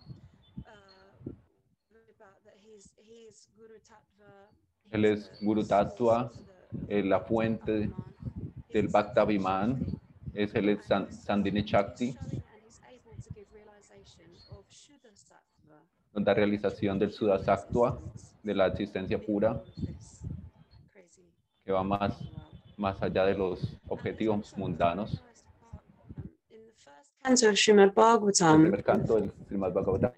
[4.92, 6.32] Él es Guru Tattva,
[6.88, 7.92] eh, la fuente
[8.74, 9.80] del Bhakta Viman,
[10.34, 12.16] es el San- Sandini Shakti,
[16.24, 18.00] da realización del Sudha Sattva,
[18.44, 19.62] de la existencia pura,
[21.64, 22.14] que va más,
[22.78, 25.24] más allá de los objetivos mundanos.
[27.22, 30.14] Canto Srimad El Bhagavatam, primer canto del Srimad Bhagavatam,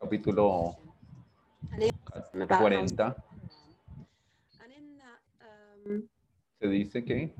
[0.00, 0.76] capítulo
[2.32, 3.14] about 40,
[4.60, 5.20] and in that,
[5.86, 6.08] um,
[6.58, 7.34] se dice que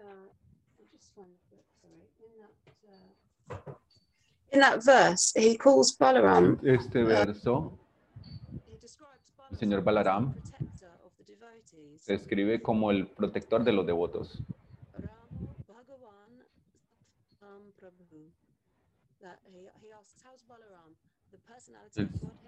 [0.00, 0.28] uh,
[4.54, 6.60] In that, verse, he calls Balaram.
[6.62, 7.76] este verso
[8.68, 10.32] He describes El señor Balaram
[11.98, 14.42] se describe como el protector de los devotos.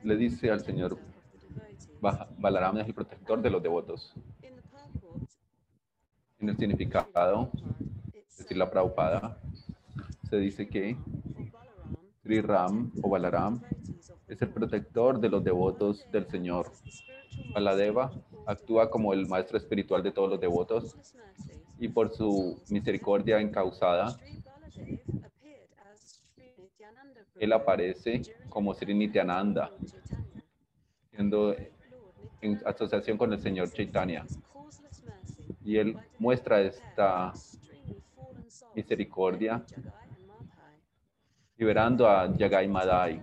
[0.04, 0.98] Le dice al Señor,
[2.38, 4.12] Balaram es el protector de los devotos.
[6.38, 7.50] En el significado,
[8.12, 9.40] es decir, la Prabhupada,
[10.28, 10.98] se dice que
[12.26, 13.62] Sri Ram o Balaram
[14.26, 16.72] es el protector de los devotos del Señor.
[17.54, 18.10] Baladeva
[18.46, 20.96] actúa como el maestro espiritual de todos los devotos
[21.78, 24.18] y por su misericordia encausada,
[27.38, 29.70] él aparece como Sri Nityananda,
[31.12, 31.54] siendo
[32.40, 34.26] en asociación con el Señor Chaitanya.
[35.64, 37.32] Y él muestra esta
[38.74, 39.64] misericordia
[41.56, 43.22] liberando a Yagai Madai.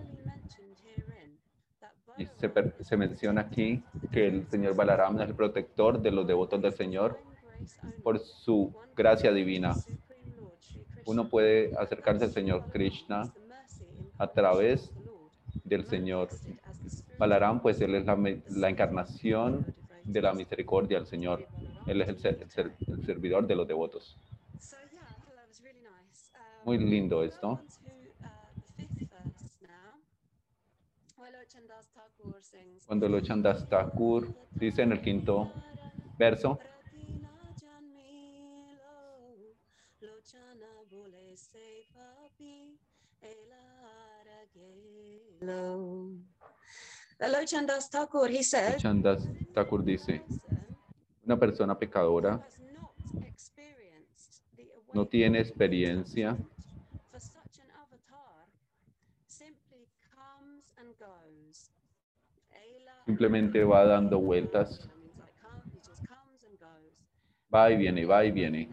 [2.16, 2.26] Y
[2.84, 3.82] se, menciona aquí
[4.12, 7.18] que el Señor Balaram es el protector de los devotos del Señor
[8.04, 9.74] por su gracia divina.
[11.06, 13.32] Uno puede acercarse al Señor Krishna
[14.18, 14.92] a través
[15.64, 16.28] del Señor.
[17.18, 19.74] Balaram, pues él es la, encarnación
[20.04, 21.46] de la misericordia del Señor.
[21.86, 24.16] Él es el, ser- el ser- el servidor de los devotos.
[26.64, 27.60] Muy lindo esto.
[32.86, 35.50] Cuando lo Chandas Thakur dice en el quinto
[36.18, 36.58] verso,
[47.20, 50.22] Lochandas Thakur, he said, Chandas Thakur dice,
[51.24, 52.46] una persona pecadora
[54.92, 56.36] no tiene experiencia
[63.14, 64.90] simplemente va dando vueltas,
[67.54, 68.68] Va y viene, va y viene.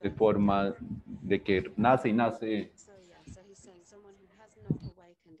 [0.00, 4.56] De forma de que nace y nace So yeah, so he's saying someone who has
[4.62, 5.40] not awakened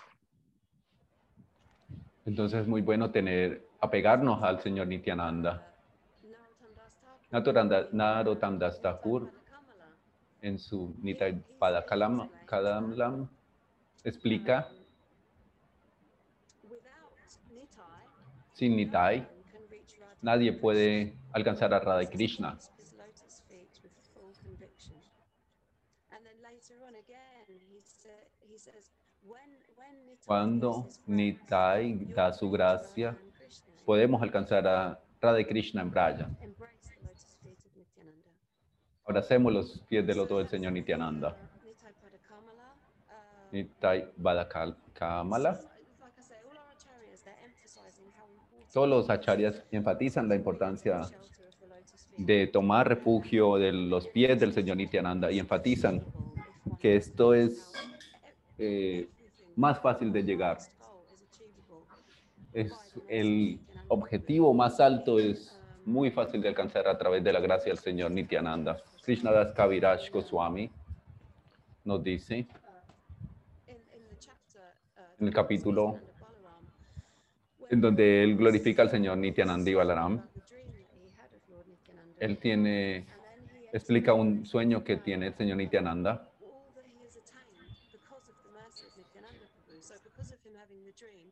[2.25, 5.67] Entonces es muy bueno tener, apegarnos al Señor Nityananda.
[9.49, 9.87] Kamala,
[10.41, 13.27] en su Nitai Padakalam Kadamlam
[14.03, 14.69] explica,
[18.53, 19.27] sin Nitai,
[20.21, 22.57] nadie puede alcanzar a Radha Krishna.
[30.25, 33.17] Cuando Nitai da su gracia,
[33.85, 36.29] podemos alcanzar a Radha Krishna en Braya.
[39.05, 41.35] Abracemos los pies del loto del Señor Nityananda.
[43.51, 44.77] Nitai important
[48.71, 51.01] Todos los acharyas enfatizan la importancia
[52.17, 56.05] de tomar refugio de los pies del Señor Nityananda y enfatizan
[56.79, 57.73] que esto es
[58.57, 59.09] eh,
[59.61, 60.57] más fácil de llegar.
[62.53, 62.71] Es
[63.07, 67.77] el objetivo más alto es muy fácil de alcanzar a través de la gracia del
[67.77, 68.81] Señor Nityananda.
[69.05, 70.69] Krishnadas Kaviraj Goswami
[71.85, 72.47] nos dice
[75.19, 75.99] en el capítulo
[77.69, 80.21] en donde él glorifica al Señor Nityananda y Balaram.
[82.19, 83.05] Él tiene,
[83.71, 87.57] explica un sueño que tiene el Señor Nityananda all that he has attained
[87.91, 89.81] because of the mercy of Nityananda Prabhu.
[89.81, 91.31] So because of him having the dream,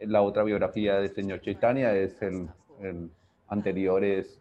[0.00, 3.10] la otra biografía del señor Chaitanya es el, el
[3.48, 4.38] anterior es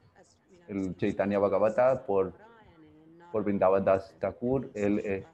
[0.67, 2.33] el Chaitanya Bhagavata por,
[3.31, 4.69] por Vrindavan Das Thakur.
[4.73, 5.25] Él, eh,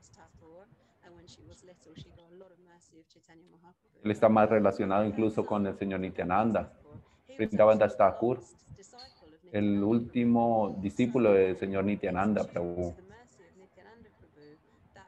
[4.03, 6.72] él está más relacionado incluso con el señor Nityananda.
[7.38, 8.39] Vrindavan Das Thakur,
[9.52, 12.95] el último discípulo del señor Nityananda Prabhu.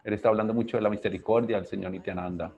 [0.03, 2.51] Él está hablando mucho de la misericordia del señor Nityananda.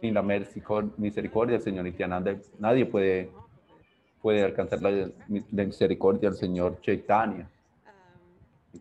[0.00, 3.30] Sin la misericordia del señor Nityananda, nadie puede,
[4.20, 7.48] puede alcanzar la, la misericordia del señor Chaitanya.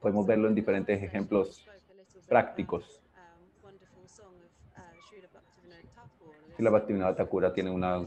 [0.01, 1.65] Podemos verlo en diferentes ejemplos
[2.27, 3.04] prácticos.
[6.57, 8.01] Y la Bhaktivinoda Thakura tiene una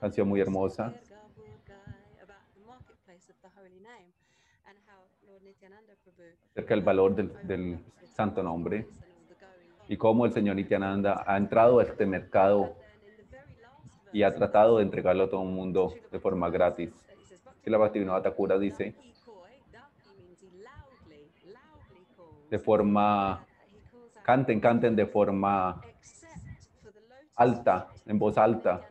[0.00, 0.92] canción muy hermosa
[6.50, 7.78] acerca del valor del,
[8.14, 8.86] santo nombre
[9.88, 12.74] y cómo el señor Nityananda ha entrado a este mercado
[14.12, 16.90] y ha tratado de entregarlo a todo el mundo de forma gratis.
[17.64, 18.94] Y la Bhaktivinoda Thakura dice,
[22.50, 23.46] de forma,
[24.22, 25.80] canten, canten de forma
[27.42, 28.88] alta, en voz alta.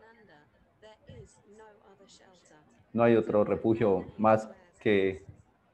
[2.93, 4.49] No hay otro refugio más
[4.79, 5.23] que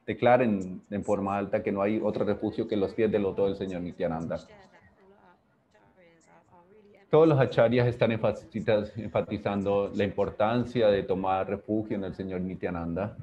[0.05, 3.55] declaren en forma alta que no hay otro refugio que los pies del loto del
[3.55, 4.39] Señor Nityananda.
[7.09, 13.15] Todos los acharyas están enfatizando la importancia de tomar refugio en el Señor Nityananda.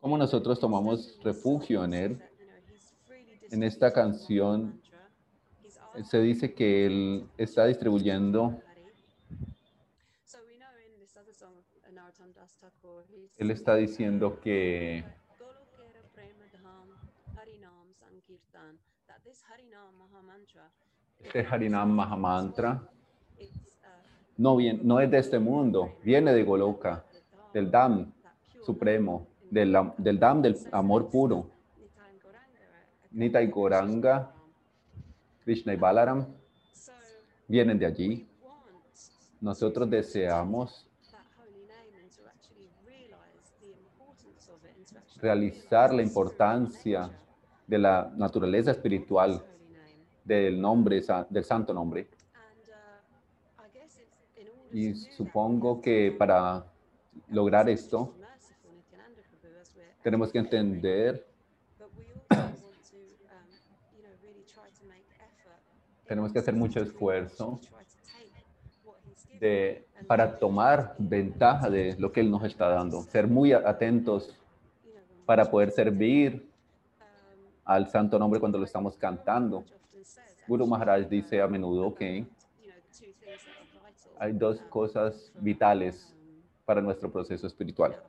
[0.00, 2.22] ¿Cómo nosotros tomamos refugio en Él?
[3.50, 4.80] En esta canción
[6.04, 8.60] se dice que Él está distribuyendo
[13.38, 15.04] Él está diciendo que
[21.20, 22.88] este Harinam Mahamantra
[24.36, 27.04] no, bien, no es de este mundo, viene de Goloka,
[27.52, 28.12] del Dham
[28.62, 31.50] supremo, del, del Dham del amor puro.
[33.12, 34.30] Nita y Goranga,
[35.46, 36.26] Krishna y Balaram
[37.46, 38.28] vienen de allí.
[39.40, 40.90] Nosotros deseamos
[45.20, 47.12] realizar la importancia
[47.64, 49.40] de la naturaleza espiritual
[50.24, 52.08] del nombre, del santo nombre.
[54.72, 56.66] Y supongo que para
[57.28, 58.16] lograr esto,
[60.02, 61.24] tenemos que entender,
[66.06, 67.60] tenemos que hacer mucho esfuerzo
[70.06, 74.34] para tomar ventaja de lo que Él nos está dando, ser muy atentos
[75.24, 76.48] para poder servir
[77.64, 79.64] al santo nombre cuando lo estamos cantando.
[80.46, 82.24] Guru Maharaj dice a menudo que
[84.18, 86.14] hay dos cosas vitales
[86.64, 88.00] para nuestro proceso espiritual.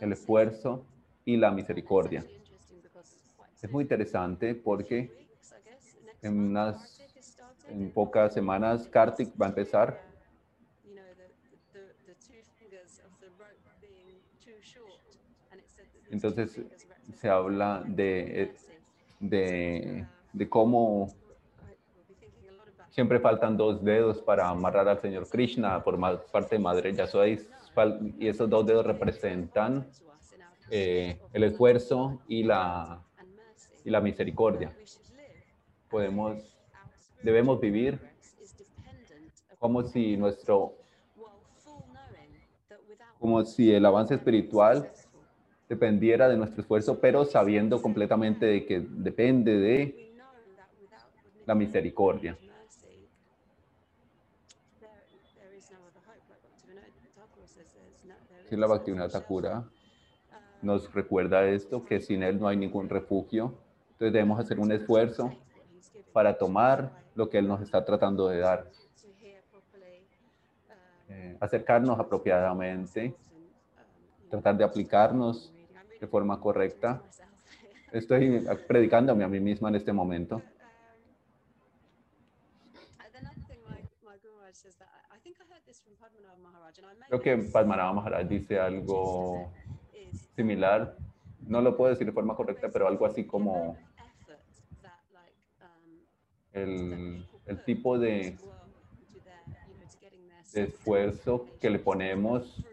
[0.00, 0.84] El esfuerzo
[1.24, 2.24] y la misericordia.
[3.66, 5.10] Es muy interesante porque
[6.22, 7.00] en unas
[7.68, 10.00] en pocas semanas Kartik va a empezar.
[16.08, 16.60] Entonces
[17.16, 18.54] se habla de,
[19.18, 21.12] de, de cómo
[22.90, 25.98] siempre faltan dos dedos para amarrar al Señor Krishna por
[26.30, 29.88] parte de Madre Yashoda y esos dos dedos representan
[30.70, 33.02] eh, el esfuerzo y la,
[33.86, 34.76] y la misericordia.
[35.88, 36.42] Podemos,
[37.22, 38.00] debemos vivir
[39.60, 40.74] como si nuestro,
[43.20, 44.90] como si el avance espiritual
[45.68, 50.14] dependiera de nuestro esfuerzo, pero sabiendo completamente de que depende de
[51.46, 52.36] la misericordia.
[58.48, 59.64] Si la Bhaktivinoda Thakura
[60.62, 63.65] nos recuerda esto, que sin él no hay ningún refugio.
[63.96, 65.32] Entonces debemos hacer un esfuerzo
[66.12, 68.70] para tomar lo que él nos está tratando de dar.
[71.08, 73.14] Eh, acercarnos apropiadamente,
[74.28, 75.50] tratar de aplicarnos
[75.98, 77.00] de forma correcta.
[77.90, 80.42] Estoy predicándome a mí misma en este momento.
[87.08, 89.50] Creo que Padmanabha Maharaj dice algo
[90.34, 90.98] similar.
[91.46, 93.76] No lo puedo decir de forma correcta, pero algo así como
[96.52, 97.24] el,
[97.64, 98.36] tipo de,
[100.52, 102.64] de esfuerzo que le ponemos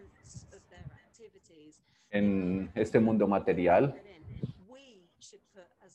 [2.09, 3.99] en este mundo material,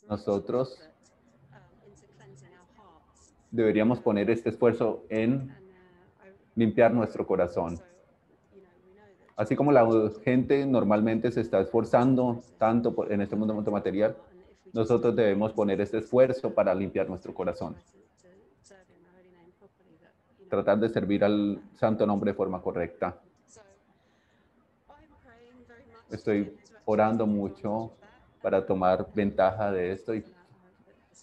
[0.09, 0.79] nosotros
[3.51, 5.55] deberíamos poner este esfuerzo en
[6.55, 7.81] limpiar nuestro corazón.
[9.39, 9.89] Así como la
[10.25, 14.17] gente normalmente se está esforzando tanto en este mundo material,
[14.73, 17.77] nosotros debemos poner este esfuerzo para limpiar nuestro corazón.
[20.51, 23.17] Tratar de servir al santo nombre de forma correcta.
[26.11, 26.53] Estoy
[26.85, 27.93] orando mucho
[28.43, 30.25] para tomar ventaja de esto y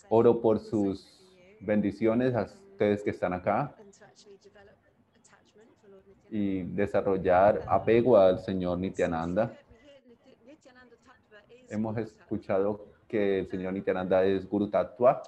[0.08, 1.22] oro por sus
[1.60, 3.76] bendiciones a ustedes que están acá
[6.36, 9.58] y desarrollar apego al Señor Nityananda.
[11.70, 15.24] Hemos escuchado que el señor Nityananda es Guru Tattva.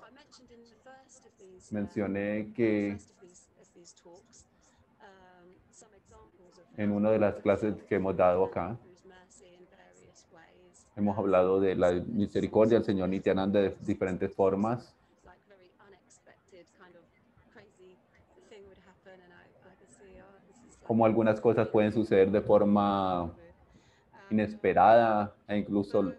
[1.72, 2.98] Mencioné que
[6.76, 8.78] en una de las clases que hemos dado acá,
[10.98, 14.94] hemos hablado de la misericordia del señor Nityananda de diferentes formas,
[20.88, 23.32] como algunas cosas pueden suceder de forma
[24.30, 26.14] inesperada e incluso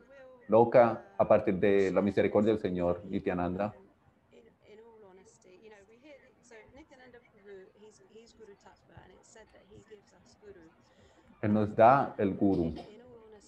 [0.46, 3.74] loca a partir de la misericordia del señor Nityananda.
[11.40, 12.74] Él nos da el Guru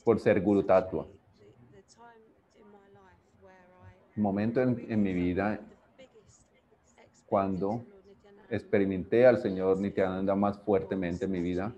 [0.05, 1.05] por ser Guru Tattva.
[4.17, 5.59] momento en, en mi vida
[7.27, 7.85] cuando
[8.51, 11.73] experimenté al señor Nityananda más fuertemente en mi vida,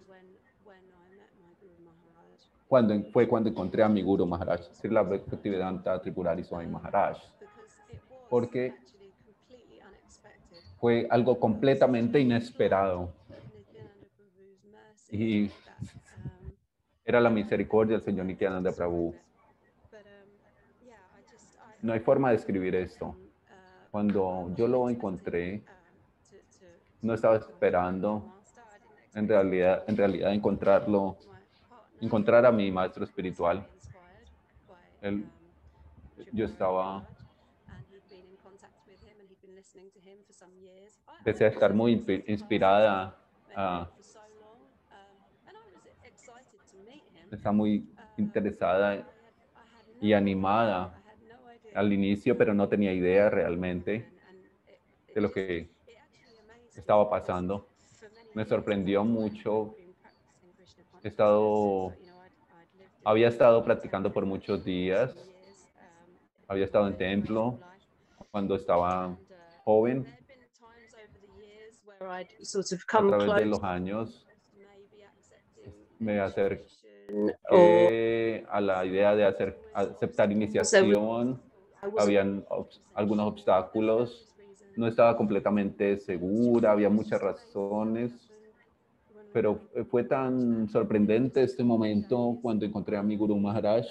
[2.66, 7.18] cuando, fue cuando encontré a mi Guru Maharaj, Srila Bhaktivedanta Tripurari Swami Maharaj.
[8.30, 8.74] Porque
[10.80, 13.12] fue algo completamente inesperado.
[15.10, 15.50] Y
[17.04, 19.14] era la misericordia del señor Nityananda Prabhu.
[21.82, 23.14] No hay forma de escribir esto.
[23.90, 25.62] Cuando yo lo encontré,
[27.02, 28.32] no estaba esperando
[29.14, 31.16] en realidad, en realidad encontrarlo,
[32.00, 33.66] encontrar a mi maestro espiritual.
[35.02, 35.24] Él-
[36.32, 37.06] yo estaba-
[41.18, 41.92] Empecé a estar muy
[42.26, 43.16] inspirada,
[43.50, 43.90] him ah,
[47.30, 47.86] está muy
[48.16, 49.06] interesada
[50.00, 51.00] y animada
[51.74, 54.10] al inicio, pero no tenía idea realmente
[55.14, 57.66] de lo que it actually amazed me estaba pasando.
[58.34, 59.74] Me sorprendió mucho.
[61.02, 61.92] He estado-
[63.04, 65.14] Había estado practicando por muchos días,
[66.48, 67.58] había estado en templo
[68.30, 69.16] cuando estaba
[69.64, 70.06] joven,
[72.80, 74.26] a través de los años,
[75.98, 76.64] me acerqué
[77.50, 81.42] eh, a la idea de hacer, aceptar iniciación.
[81.98, 84.31] Habían obs- algunos obstáculos,
[84.76, 88.32] no estaba completamente segura, había muchas razones,
[89.32, 93.86] pero fue tan sorprendente este momento cuando encontré a mi Guru Maharaj.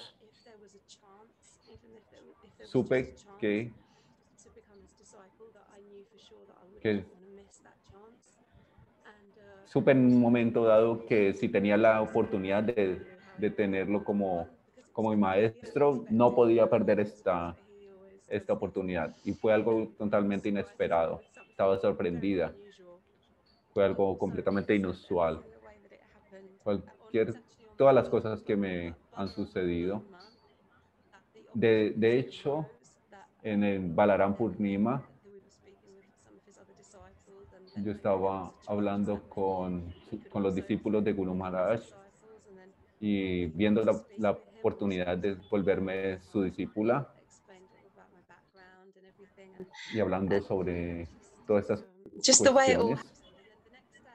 [2.61, 2.97] Supe
[3.37, 3.73] que,
[6.81, 7.05] que-
[9.65, 13.07] supe en un momento dado que si tenía la oportunidad de,
[13.37, 14.57] de tenerlo como,
[14.91, 17.60] como mi maestro, no podía perder esta,
[18.31, 19.15] esta oportunidad.
[19.23, 21.21] Y fue algo totalmente inesperado.
[21.49, 22.53] Estaba sorprendida.
[23.73, 25.43] Fue algo completamente inusual.
[26.63, 27.35] Cualquier,
[27.77, 30.03] todas las cosas que me han sucedido.
[31.53, 32.65] De, de hecho,
[33.43, 35.03] en el Balaram Purnima,
[37.75, 39.93] yo estaba hablando con,
[40.31, 41.81] con los discípulos de Guru Maharaj
[42.99, 47.09] y viendo la, la oportunidad de volverme su discípula
[49.93, 51.07] y hablando sobre
[51.47, 51.85] todas estas
[52.25, 52.99] just cuestiones,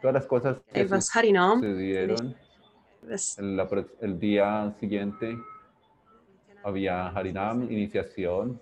[0.01, 0.81] todas las cosas que
[1.61, 2.37] sucedieron
[3.39, 5.37] el, el día siguiente
[6.63, 8.61] había Harinam, iniciación,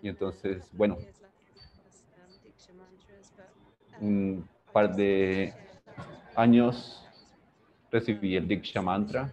[0.00, 0.96] y entonces, bueno,
[4.00, 5.52] un par de
[6.36, 7.04] años
[7.90, 9.30] recibí el Diksha Mantra.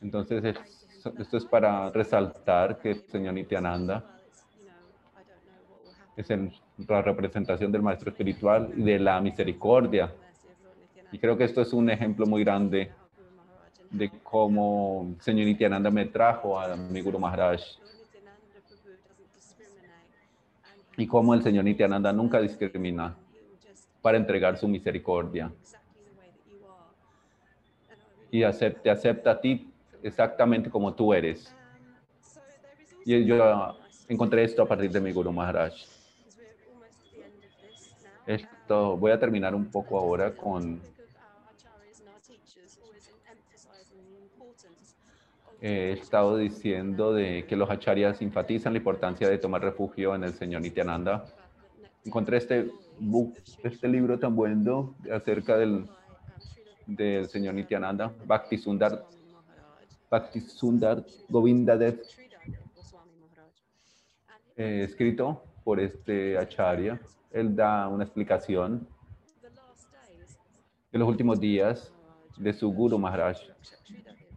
[0.00, 0.77] Entonces, es-
[1.18, 4.04] esto es para resaltar que el señor Nityananda
[6.16, 6.52] es el-
[6.86, 10.12] la representación del maestro espiritual y de la misericordia.
[11.12, 12.90] Y creo que esto es un ejemplo muy grande
[13.90, 17.60] de cómo el señor Nityananda me trajo a mi Guru Maharaj
[20.96, 23.16] y cómo el señor Nityananda nunca discrimina
[24.02, 25.50] para entregar su misericordia
[28.30, 28.40] y
[28.82, 31.54] te acepta a ti exactamente como tú eres.
[33.04, 33.76] Y yo
[34.08, 35.72] encontré esto a partir de mi Guru Maharaj.
[38.26, 40.80] Esto, voy a terminar un poco ahora con
[45.60, 50.34] he estado diciendo de que los acharyas enfatizan la importancia de tomar refugio en el
[50.34, 51.24] señor Nityananda.
[52.04, 52.70] Encontré este
[53.00, 53.34] book,
[53.64, 55.88] este libro tan bueno acerca del,
[56.86, 59.04] del señor Nityananda, Bhakti Sundar,
[60.10, 62.00] Bhakti Sundar Govindadev,
[64.56, 67.00] eh, escrito por este acharya.
[67.30, 68.88] Él da una explicación
[70.90, 71.92] de los últimos días
[72.38, 73.38] de su Guru Maharaj,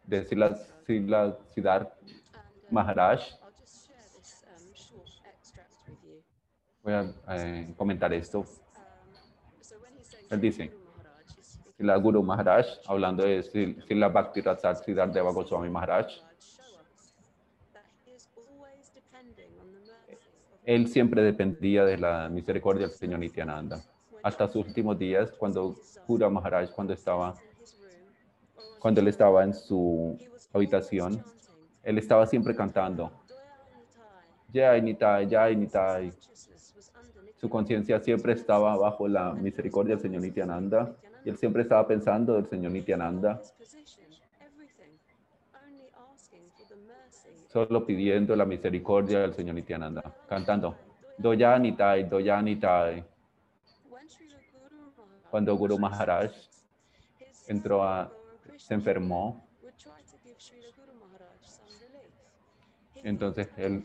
[0.06, 1.96] de Srila, Srila Siddhartha
[2.70, 3.22] Maharaj.
[6.84, 8.44] Voy a eh, comentar esto.
[10.30, 10.81] Él dice,
[11.82, 15.70] Guru Maharaj, he's speaking La Guru Maharaj, hablando de Sri- Srila Bhakti Rasar Siddhardeva Goswami
[15.70, 16.08] Maharaj,
[20.66, 23.82] él siempre dependía de la misericordia del Señor Nityananda.
[24.24, 25.76] Hasta sus últimos días, cuando
[26.08, 27.34] Guru Maharaj, cuando estaba,
[28.80, 30.18] cuando él estaba en su
[30.54, 31.24] habitación,
[31.84, 33.12] él estaba siempre cantando,
[34.54, 35.30] Jai Nitai.
[35.30, 36.12] Jai Nitai.
[37.38, 40.94] Su conciencia siempre estaba bajo la misericordia del Señor Nityananda
[41.24, 43.42] y él siempre estaba pensando del Señor Nityananda,
[47.52, 50.76] solo pidiendo la misericordia del Señor Nityananda, cantando,
[51.18, 53.04] Doya Nitai, Doya Nitai.
[53.90, 56.32] When Srila Guru Maharaj Cuando Guru Maharaj
[57.48, 58.10] entró
[58.58, 59.44] se enfermó,
[63.04, 63.84] Entonces, él-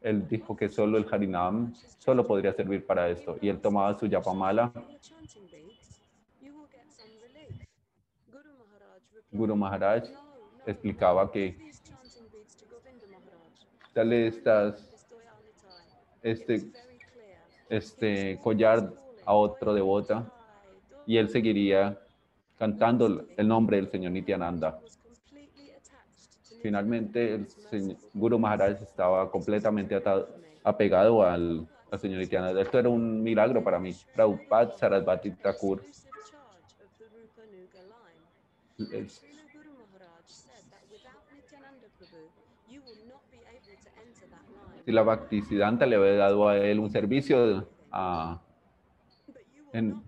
[0.00, 3.36] él dijo que solo el Harinam solo podría servir para esto.
[3.40, 4.70] Y él tomaba su yapamala.
[9.34, 10.20] Guru Maharaj "No, no,
[10.64, 11.56] explicaba que
[13.92, 14.88] dale estas,
[16.22, 16.70] este,
[17.68, 18.92] este collar
[19.26, 20.24] a otro devota
[21.06, 21.98] y él seguiría
[22.58, 24.80] cantando el nombre del Señor Nityananda.
[26.62, 30.28] Finalmente, el Guru Maharaj estaba completamente atado,
[30.62, 32.62] apegado al, al Señor Nityananda.
[32.62, 33.94] Esto era un milagro para mí.
[34.14, 35.82] Prabhupada Sarasvati Thakur
[44.84, 48.40] si la Bhaktisiddhanta le había dado a él un servicio a,
[49.72, 50.02] en-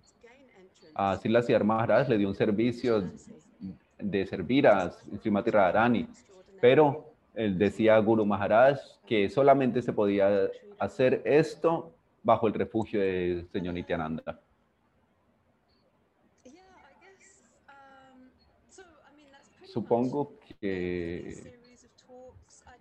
[0.94, 1.18] a
[1.64, 3.04] Maharaj, le dio un servicio
[3.98, 6.08] de servir a Srimati Radharani,
[6.60, 10.48] pero él decía a Guru Maharaj que solamente se podía
[10.78, 11.92] hacer esto
[12.22, 14.40] bajo el refugio del Señor Nityananda.
[19.76, 21.52] Supongo que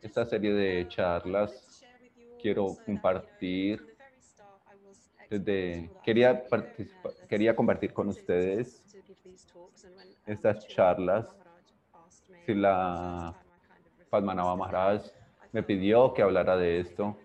[0.01, 1.83] esta serie de charlas
[2.41, 3.97] quiero compartir
[5.29, 6.45] desde quería
[7.27, 8.81] quería compartir con ustedes
[10.25, 11.27] estas charlas.
[12.45, 13.35] Si la
[14.09, 15.01] Padmanabha Maharaj
[15.51, 17.17] me pidió que hablara de esto.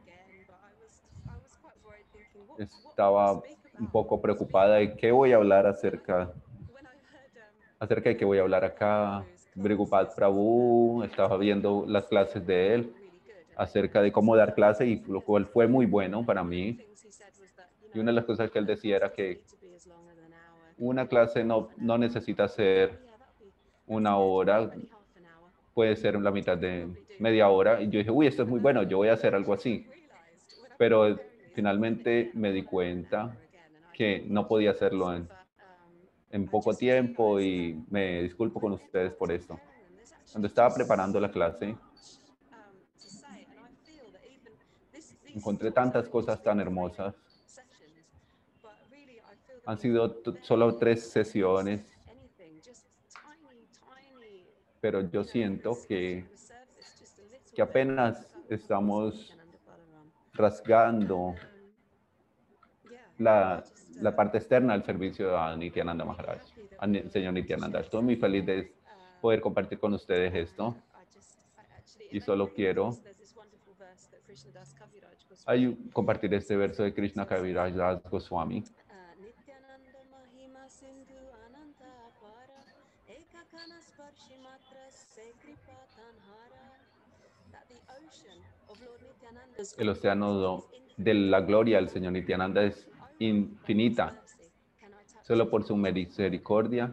[2.59, 3.41] Estaba
[3.79, 6.33] un poco preocupada de qué voy a hablar acerca,
[7.79, 9.25] acerca de qué voy a hablar acá.
[9.55, 12.95] Brigupad Prabhu, estaba viendo las clases de él
[13.57, 16.79] acerca de cómo dar clase y lo cual fue muy bueno para mí.
[17.93, 19.41] Y una de las cosas que él decía era que
[20.79, 22.99] una clase no, no necesita ser
[23.87, 24.71] una hora,
[25.75, 26.89] puede ser la mitad de
[27.19, 27.83] media hora.
[27.83, 29.87] Y yo dije, uy, esto es muy bueno, yo voy a hacer algo así.
[30.79, 31.19] Pero
[31.53, 33.37] finalmente me di cuenta
[33.93, 35.29] que no podía hacerlo en,
[36.31, 39.59] en poco tiempo y me disculpo con ustedes por esto.
[40.31, 41.77] Cuando estaba preparando la clase,
[45.35, 47.15] encontré tantas cosas tan hermosas.
[49.67, 51.85] Han sido solo tres sesiones,
[54.81, 56.27] pero yo siento que,
[57.55, 59.37] que apenas estamos
[60.33, 61.35] rasgando
[63.19, 63.63] la,
[64.01, 66.41] la parte externa del servicio a Nityananda Maharaj,
[66.79, 67.81] al señor Nityananda.
[67.81, 68.73] Estoy muy feliz de
[69.21, 70.75] poder compartir con ustedes esto.
[72.11, 72.97] Y solo quiero
[75.93, 78.65] compartir este verso de Krishna Kaviraj Das Goswami.
[89.79, 90.65] El océano
[90.97, 92.89] de la gloria del Señor Nityananda es
[93.21, 94.21] infinita.
[95.23, 96.93] Solo por su misericordia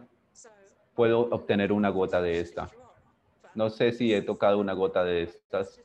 [0.94, 2.70] puedo obtener una gota de esta.
[3.54, 5.80] No sé si he tocado una gota de estas,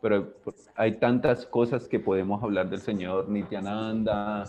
[0.00, 0.34] pero
[0.74, 4.44] hay tantas cosas que podemos hablar del Señor Nityananda,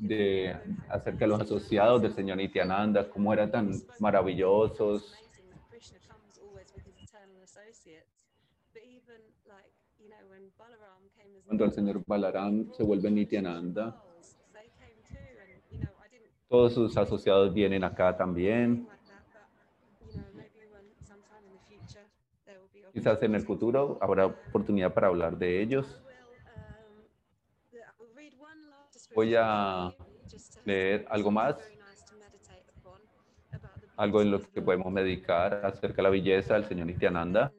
[0.00, 0.56] de
[0.88, 5.27] acerca de los asociados del Señor Nityananda, cómo eran tan maravillosos.
[11.48, 13.96] Cuando el Señor Balaram se vuelve Nityananda,
[16.46, 18.86] todos sus asociados vienen acá también.
[22.92, 26.02] Quizás en el futuro habrá oportunidad para hablar de ellos.
[29.14, 29.94] Voy a
[30.66, 31.56] leer algo más.
[33.96, 37.52] algo en lo que podemos meditar acerca de la belleza del Señor Nityananda.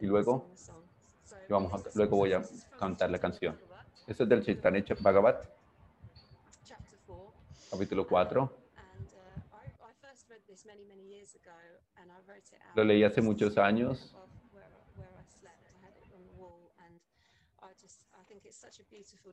[0.00, 0.48] Y luego,
[1.48, 2.42] vamos a- luego voy a
[2.78, 3.58] cantar la canción.
[4.06, 5.44] Esto es del Chaitanya Bhagavat,
[7.70, 8.52] capítulo 4.
[12.74, 14.14] Lo leí hace muchos años.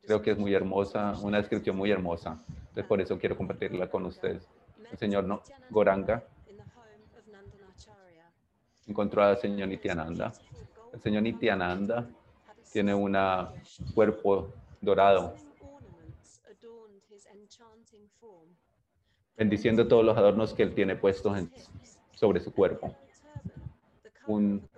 [0.05, 2.41] Creo que es muy hermosa, una descripción muy hermosa.
[2.47, 4.47] Entonces, por eso quiero compartirla con ustedes.
[4.91, 6.23] El señor no, Goranga
[8.87, 10.31] encontró al señor Nityananda.
[10.93, 12.09] El señor Nityananda
[12.71, 13.15] tiene un
[13.93, 15.33] cuerpo dorado,
[19.35, 21.51] bendiciendo todos los adornos que él tiene puestos en-
[22.15, 22.95] sobre su cuerpo.
[24.27, 24.69] Un-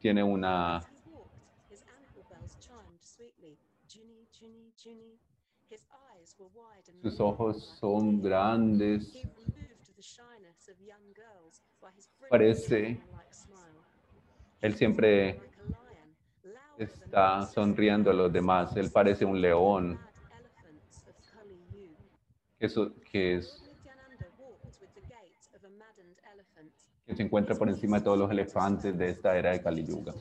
[0.00, 0.80] Tiene una
[7.02, 9.12] Sus ojos son grandes.
[12.30, 13.00] Parece-
[14.60, 15.40] Él siempre
[16.78, 18.76] está sonriendo a los demás.
[18.76, 19.98] Él parece un león
[22.60, 23.64] eso- que es-
[27.06, 30.14] que se encuentra por encima de todos los elefantes de esta era de Kali Yuga.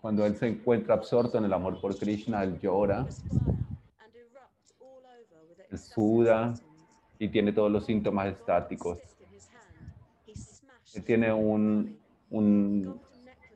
[0.00, 3.06] Cuando él se encuentra absorto en el amor por Krishna, él llora,
[5.70, 6.54] él suda
[7.18, 8.98] y tiene todos los síntomas estáticos.
[10.94, 11.98] Él tiene un,
[12.30, 13.00] un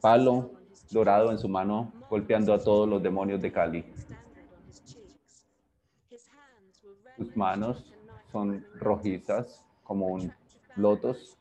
[0.00, 0.50] palo
[0.90, 3.84] dorado en su mano, golpeando a todos los demonios de Kali.
[7.16, 7.92] Sus manos
[8.30, 10.32] son rojizas como un
[10.76, 11.36] lotos.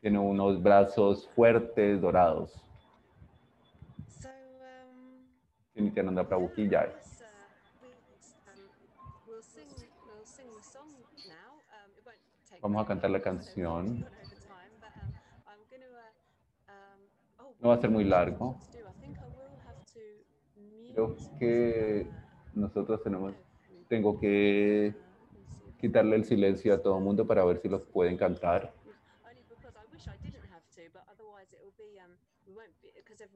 [0.00, 2.52] Tiene unos brazos fuertes dorados.
[5.76, 6.50] um, Nityananda Prabhu
[12.64, 14.06] Vamos a cantar la canción.
[17.60, 18.58] No va a ser muy largo.
[20.94, 22.06] Creo que
[22.54, 23.34] nosotros tenemos,
[23.86, 24.94] tengo que
[25.78, 28.72] quitarle el silencio a todo el mundo para ver si los pueden cantar.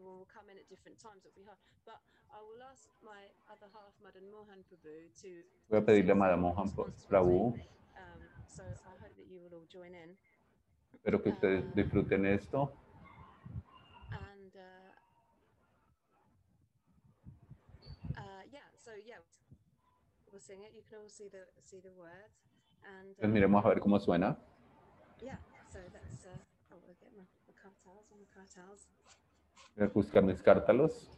[0.01, 0.25] Um.
[5.69, 6.73] Voy a pedirle a Madame Mohan
[7.09, 7.55] Prabhu,
[9.31, 10.17] Um, so I hope that you will all join in.
[10.93, 12.73] espero que ustedes disfruten esto.
[14.13, 14.93] And uh,
[18.17, 19.21] uh, yeah, so yeah,
[20.31, 20.73] we'll sing it.
[20.75, 22.39] You can all see the see the words.
[22.85, 24.39] And Entonces um, miremos a ver cómo suena.
[25.21, 26.27] yeah, so let's.
[26.71, 28.89] We'll get my, my cartels on the cartels.
[29.77, 31.18] Voy a buscar mis cártalos.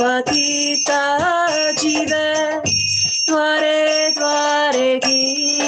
[0.00, 1.00] पतिता
[1.80, 2.12] जीव
[3.26, 5.63] त्वरे त्वरे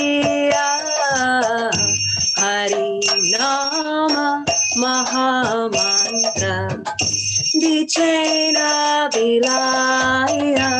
[4.78, 6.50] महामन्त्र
[7.62, 8.58] विचेन
[9.16, 10.70] विलाया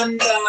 [0.00, 0.39] Jaya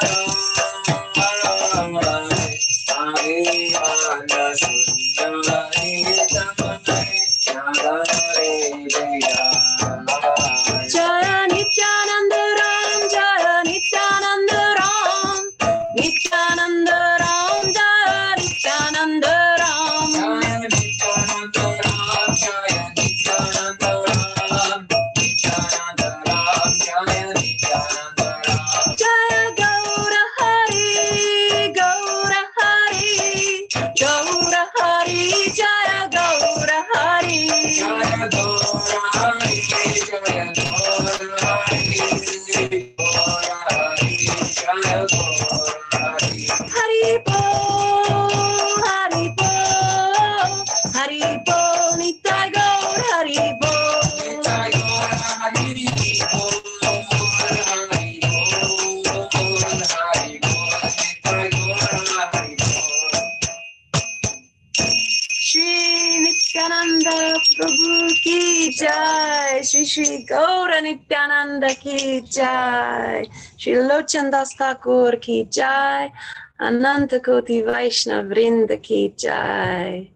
[74.01, 76.11] Shri Lochandas Thakur Ki Jai
[76.59, 80.11] Ananta Koti Vaishnav Vrinda Ki Jai.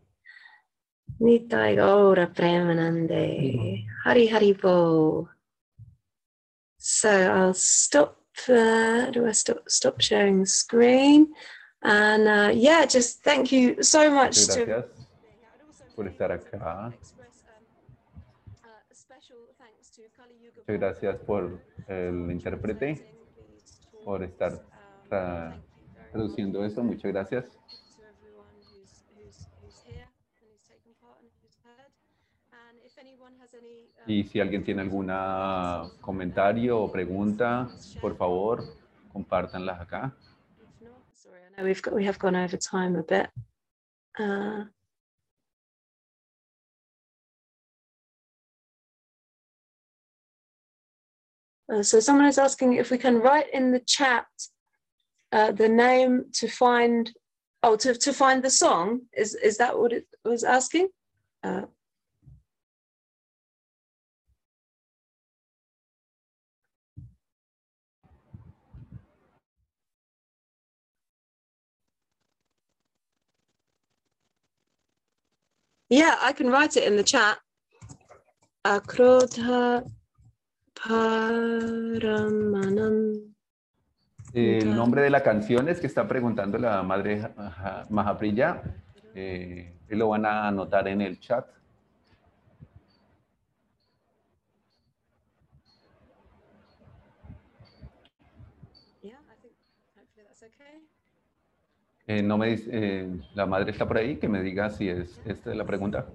[1.22, 3.86] Nitai Gaura Premanande.
[4.04, 5.30] Hari Hari Bo
[6.78, 8.18] So I'll stop
[8.50, 11.34] uh, do I stop stop sharing the screen?
[11.84, 15.06] And uh, yeah just thank you so much Muchas to gracias.
[15.96, 16.92] Por estar acá.
[20.58, 23.15] Muchas gracias por el intérprete,
[24.06, 24.54] por estar
[25.10, 25.60] tra-
[26.12, 26.84] traduciendo eso.
[26.84, 27.46] Muchas gracias.
[34.08, 35.08] Y si alguien tiene algún
[36.00, 37.68] comentario o pregunta,
[38.00, 38.64] por favor,
[39.12, 40.16] compártanlas acá.
[41.58, 43.30] We've got we have gone over time a bit.
[44.20, 44.66] Uh,
[51.74, 54.26] uh, so someone is asking if we can write in the chat
[55.32, 57.12] uh, the name to find
[57.64, 59.02] oh to, to find the song.
[59.14, 60.90] Is is that what it was asking?
[61.44, 61.64] Uh,
[75.90, 77.38] yeah i can write it in the chat.
[78.66, 79.88] Akrodha
[80.84, 82.96] paramanam
[84.34, 88.62] El nombre de la canción es que está preguntando la madre Maha- Mahapriya.
[89.14, 91.48] Eh, lo van a anotar en el chat.
[102.08, 105.20] Eh, no me dice, eh, la madre está por ahí, que me diga si es
[105.26, 106.06] esta es la pregunta.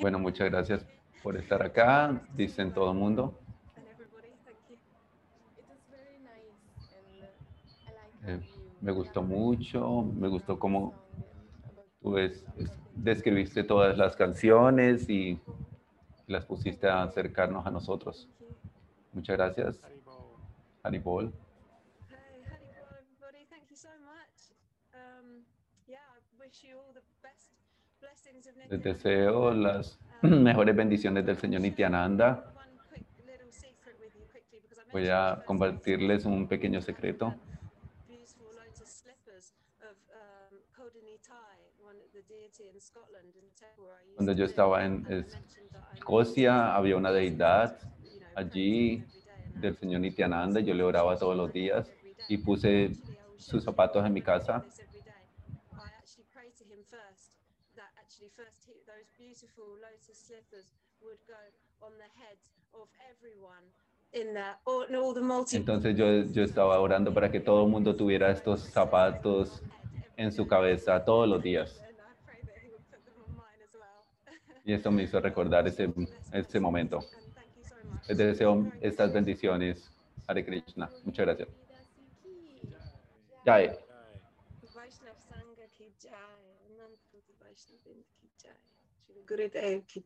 [0.00, 0.86] Bueno, muchas gracias
[1.22, 3.38] por estar acá, dicen todo el mundo.
[8.26, 8.40] Eh,
[8.80, 10.94] me gustó mucho, me gustó cómo
[12.02, 15.40] tú es- es- describiste todas las canciones y
[16.26, 18.28] las pusiste a acercarnos a nosotros.
[19.12, 19.80] Muchas gracias,
[20.82, 21.49] Haribo.
[28.70, 32.52] Les deseo las mejores bendiciones del Señor Nityananda.
[34.92, 37.34] Voy a compartirles un pequeño secreto.
[44.14, 45.26] Cuando yo estaba en
[45.94, 47.76] Escocia había una deidad
[48.36, 49.04] allí
[49.56, 50.60] del Señor Nityananda.
[50.60, 51.90] Yo le oraba todos los días
[52.28, 52.92] y puse
[53.36, 54.64] sus zapatos en mi casa.
[59.30, 60.66] Beautiful lotus slippers
[61.00, 61.42] would go
[61.86, 62.42] on the heads
[62.74, 63.62] of everyone
[64.12, 67.64] in the all, in all the multi Entonces yo, yo estaba orando para que todo
[67.64, 69.62] el mundo tuviera estos zapatos
[70.16, 71.78] en su cabeza todos los días.
[71.78, 74.02] And I pray that he would put them on mine as well.
[74.64, 75.88] Y esto me hizo recordar ese,
[76.32, 76.98] ese momento.
[76.98, 78.08] And thank you so much.
[78.08, 79.92] Les deseo estas bendiciones.
[80.26, 80.90] Hare Krishna.
[81.04, 81.48] Muchas gracias.
[83.44, 83.89] Jai.
[89.30, 90.00] गुरुदेव की